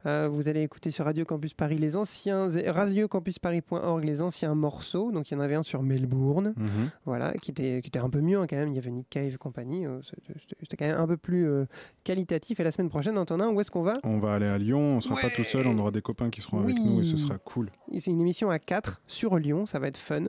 Euh, 0.06 0.28
vous 0.32 0.48
allez 0.48 0.62
écouter 0.64 0.92
sur 0.92 1.06
Radio 1.06 1.26
Campus 1.26 1.54
Paris 1.54 1.78
les 1.78 1.96
anciens 1.96 2.50
radiocampusparis.org 2.68 4.04
les 4.04 4.22
anciens 4.22 4.56
morceaux. 4.56 5.12
Donc 5.12 5.32
il 5.32 5.34
y 5.34 5.38
en 5.38 5.40
avait 5.42 5.56
un 5.56 5.64
sur 5.64 5.82
Melbourne, 5.84 6.54
Mhm. 6.58 6.90
voilà, 7.06 7.34
qui 7.42 7.52
était 7.52 7.82
qui 7.82 7.88
était 7.90 8.00
un 8.00 8.10
peu 8.10 8.22
mieux 8.22 8.40
hein, 8.40 8.46
quand 8.50 8.56
même. 8.58 8.70
Il 8.70 8.76
y 8.76 8.80
avait 8.80 8.92
Nick 8.92 9.10
Cave 9.10 9.34
et 9.34 9.38
compagnie. 9.38 9.86
c'était- 10.62 10.78
quand 10.78 10.86
même 10.88 10.98
un 11.00 11.08
peu 11.08 11.18
plus 11.18 11.48
euh, 11.48 11.66
qualitatif. 12.04 12.60
Et 12.60 12.64
la 12.64 12.72
semaine 12.72 12.90
prochaine, 12.90 13.18
Antonin, 13.18 13.50
où 13.50 13.60
est-ce 13.62 13.72
qu'on 13.72 13.82
va? 13.84 13.94
On 14.04 14.20
va 14.20 14.34
aller 14.34 14.46
à 14.48 14.58
Lyon, 14.58 14.98
on 14.98 15.02
sera 15.02 15.16
pas 15.20 15.30
tout 15.30 15.44
seul, 15.50 15.68
on 15.68 15.78
aura 15.78 15.92
des 15.92 16.02
copains 16.02 16.30
qui 16.30 16.42
seront 16.42 16.62
avec 16.62 16.78
nous 16.78 17.02
et 17.02 17.04
ce 17.04 17.18
sera 17.18 17.38
cool. 17.38 17.72
C'est 17.98 18.12
une 18.12 18.22
émission 18.22 18.50
à 18.50 18.60
4 18.60 19.02
sur 19.08 19.38
Lyon. 19.38 19.66
Ça 19.66 19.80
va 19.80 19.88
être 19.88 19.98
fun. 19.98 20.26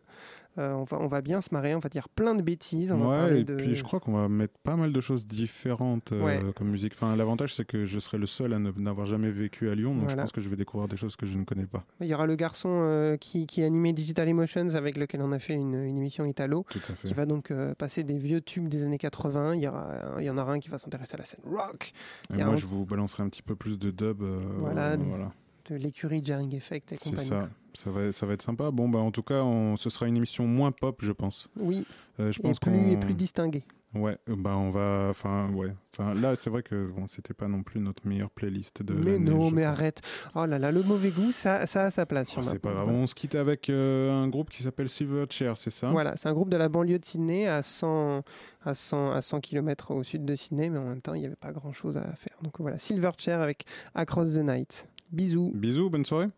Euh, 0.58 0.72
on, 0.72 0.84
va, 0.84 0.98
on 1.00 1.06
va 1.06 1.20
bien 1.20 1.40
se 1.40 1.48
marrer. 1.52 1.74
On 1.74 1.78
va 1.78 1.88
dire 1.88 2.08
plein 2.08 2.34
de 2.34 2.42
bêtises. 2.42 2.90
On 2.92 3.08
Ouais, 3.08 3.40
et 3.40 3.44
de... 3.44 3.54
puis 3.54 3.74
je 3.74 3.84
crois 3.84 4.00
qu'on 4.00 4.12
va 4.14 4.28
mettre 4.28 4.54
pas 4.62 4.76
mal 4.76 4.92
de 4.92 5.00
choses 5.00 5.26
différentes 5.26 6.12
euh, 6.12 6.22
Ouais. 6.22 6.40
comme 6.56 6.68
musique. 6.70 6.92
Enfin, 6.94 7.14
l'avantage 7.16 7.54
c'est 7.54 7.64
que 7.64 7.84
je 7.84 7.98
serai 8.00 8.18
le 8.18 8.26
seul 8.26 8.52
à 8.52 8.58
n'avoir 8.58 9.06
jamais 9.06 9.30
vécu 9.30 9.70
à 9.70 9.74
Lyon, 9.74 9.94
donc 9.94 10.10
je 10.10 10.16
pense 10.16 10.32
que 10.32 10.40
je 10.40 10.48
vais 10.48 10.56
découvrir 10.56 10.88
des 10.88 10.96
choses 10.96 11.14
que 11.16 11.24
je 11.26 11.38
ne 11.38 11.44
connais 11.44 11.66
pas. 11.66 11.84
Il 12.00 12.06
y 12.08 12.14
aura 12.14 12.26
le 12.26 12.34
garçon 12.36 12.68
euh, 12.82 13.16
qui, 13.16 13.46
qui 13.46 13.62
animait 13.62 13.92
Digital 13.92 14.28
Emotions 14.28 14.74
avec 14.74 14.96
lequel 14.96 15.22
on 15.22 15.32
a 15.32 15.38
fait 15.38 15.54
une, 15.54 15.74
une 15.74 15.96
émission 15.98 16.24
Italo. 16.24 16.64
Qui 17.04 17.14
va 17.14 17.26
donc 17.26 17.52
passer 17.78 18.02
des 18.02 18.18
vieux 18.18 18.40
tubes 18.40 18.68
des 18.68 18.82
années 18.82 18.98
80. 18.98 19.54
Il 19.54 19.62
y, 19.62 19.68
aura, 19.68 19.88
il 20.18 20.24
y 20.24 20.30
en 20.30 20.36
aura 20.38 20.52
un 20.52 20.58
qui 20.58 20.68
va 20.68 20.78
s'intéresser 20.78 21.14
à 21.14 21.18
la 21.18 21.24
scène 21.24 21.40
rock. 21.44 21.92
Et 22.32 22.36
moi, 22.38 22.46
un- 22.46 22.56
je 22.56 22.66
vous 22.66 22.84
balancerai 22.84 23.22
un 23.22 23.28
petit 23.28 23.42
peu 23.42 23.54
plus 23.54 23.78
de 23.78 23.90
dub. 23.90 24.22
Voilà, 24.58 24.96
de- 24.96 25.04
voilà. 25.04 25.32
de 25.68 25.76
l'écurie 25.76 26.22
Jarring 26.24 26.54
Effect 26.54 26.92
et 26.92 26.96
C'est 26.96 27.10
compagnie. 27.10 27.28
ça. 27.28 27.48
Ça 27.74 27.90
va, 27.90 28.12
ça 28.12 28.26
va 28.26 28.34
être 28.34 28.42
sympa. 28.42 28.70
Bon, 28.70 28.88
bah, 28.88 28.98
en 28.98 29.10
tout 29.10 29.22
cas, 29.22 29.42
on, 29.42 29.76
ce 29.76 29.90
sera 29.90 30.06
une 30.06 30.16
émission 30.16 30.46
moins 30.46 30.72
pop, 30.72 31.00
je 31.02 31.12
pense. 31.12 31.48
Oui. 31.58 31.86
Euh, 32.18 32.32
je 32.32 32.40
Et 32.40 32.42
pense 32.42 32.58
plus, 32.58 32.92
et 32.92 32.96
plus 32.96 33.14
distingué. 33.14 33.64
Ouais, 33.92 34.16
euh, 34.28 34.36
bah 34.38 34.56
on 34.56 34.70
va, 34.70 35.08
enfin 35.10 35.50
ouais, 35.52 35.74
enfin 35.92 36.14
là 36.14 36.36
c'est 36.36 36.48
vrai 36.48 36.62
que 36.62 36.86
bon, 36.92 37.08
c'était 37.08 37.34
pas 37.34 37.48
non 37.48 37.64
plus 37.64 37.80
notre 37.80 38.06
meilleure 38.06 38.30
playlist 38.30 38.84
de. 38.84 38.94
Mais 38.94 39.18
non, 39.18 39.50
mais 39.50 39.64
arrête. 39.64 40.00
Oh 40.36 40.46
là 40.46 40.60
là, 40.60 40.70
le 40.70 40.84
mauvais 40.84 41.10
goût, 41.10 41.32
ça, 41.32 41.66
ça 41.66 41.86
a 41.86 41.90
sa 41.90 42.06
place. 42.06 42.32
Oh, 42.38 42.42
c'est 42.44 42.60
pas 42.60 42.72
grave. 42.72 42.88
On 42.88 43.08
se 43.08 43.16
quitte 43.16 43.34
avec 43.34 43.68
euh, 43.68 44.12
un 44.12 44.28
groupe 44.28 44.48
qui 44.48 44.62
s'appelle 44.62 44.88
Silverchair, 44.88 45.56
c'est 45.56 45.70
ça? 45.70 45.90
Voilà, 45.90 46.16
c'est 46.16 46.28
un 46.28 46.32
groupe 46.32 46.50
de 46.50 46.56
la 46.56 46.68
banlieue 46.68 47.00
de 47.00 47.04
Sydney, 47.04 47.48
à 47.48 47.64
100, 47.64 48.22
à 48.64 48.74
100, 48.74 49.10
à 49.10 49.22
100 49.22 49.40
km 49.40 49.90
au 49.92 50.04
sud 50.04 50.24
de 50.24 50.36
Sydney, 50.36 50.70
mais 50.70 50.78
en 50.78 50.84
même 50.84 51.02
temps, 51.02 51.14
il 51.14 51.22
n'y 51.22 51.26
avait 51.26 51.34
pas 51.34 51.50
grand 51.50 51.72
chose 51.72 51.96
à 51.96 52.14
faire. 52.14 52.36
Donc 52.42 52.60
voilà, 52.60 52.78
Silverchair 52.78 53.40
avec 53.40 53.64
Across 53.96 54.34
the 54.34 54.44
Night. 54.44 54.86
Bisous. 55.10 55.50
Bisous, 55.52 55.90
bonne 55.90 56.04
soirée. 56.04 56.28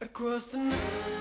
Across 0.00 0.46
the 0.46 0.58
night 0.58 1.17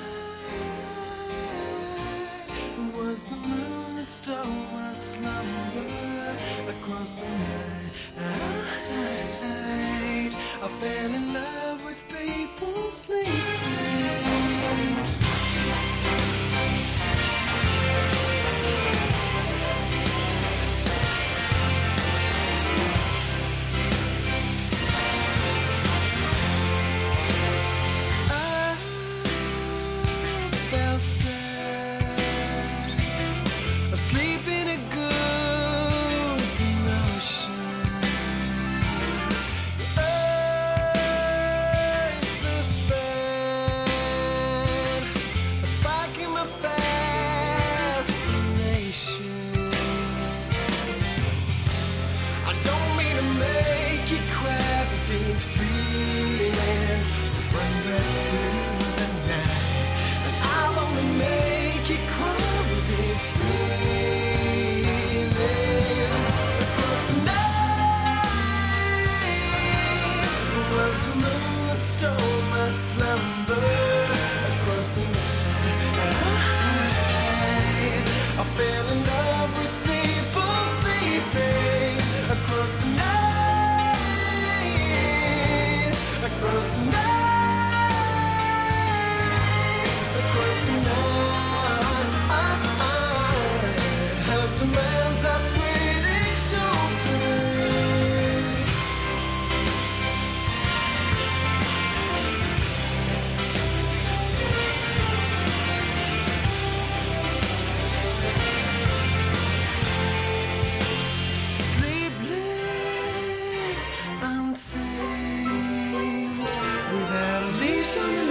leash 117.97 118.19
on 118.19 118.26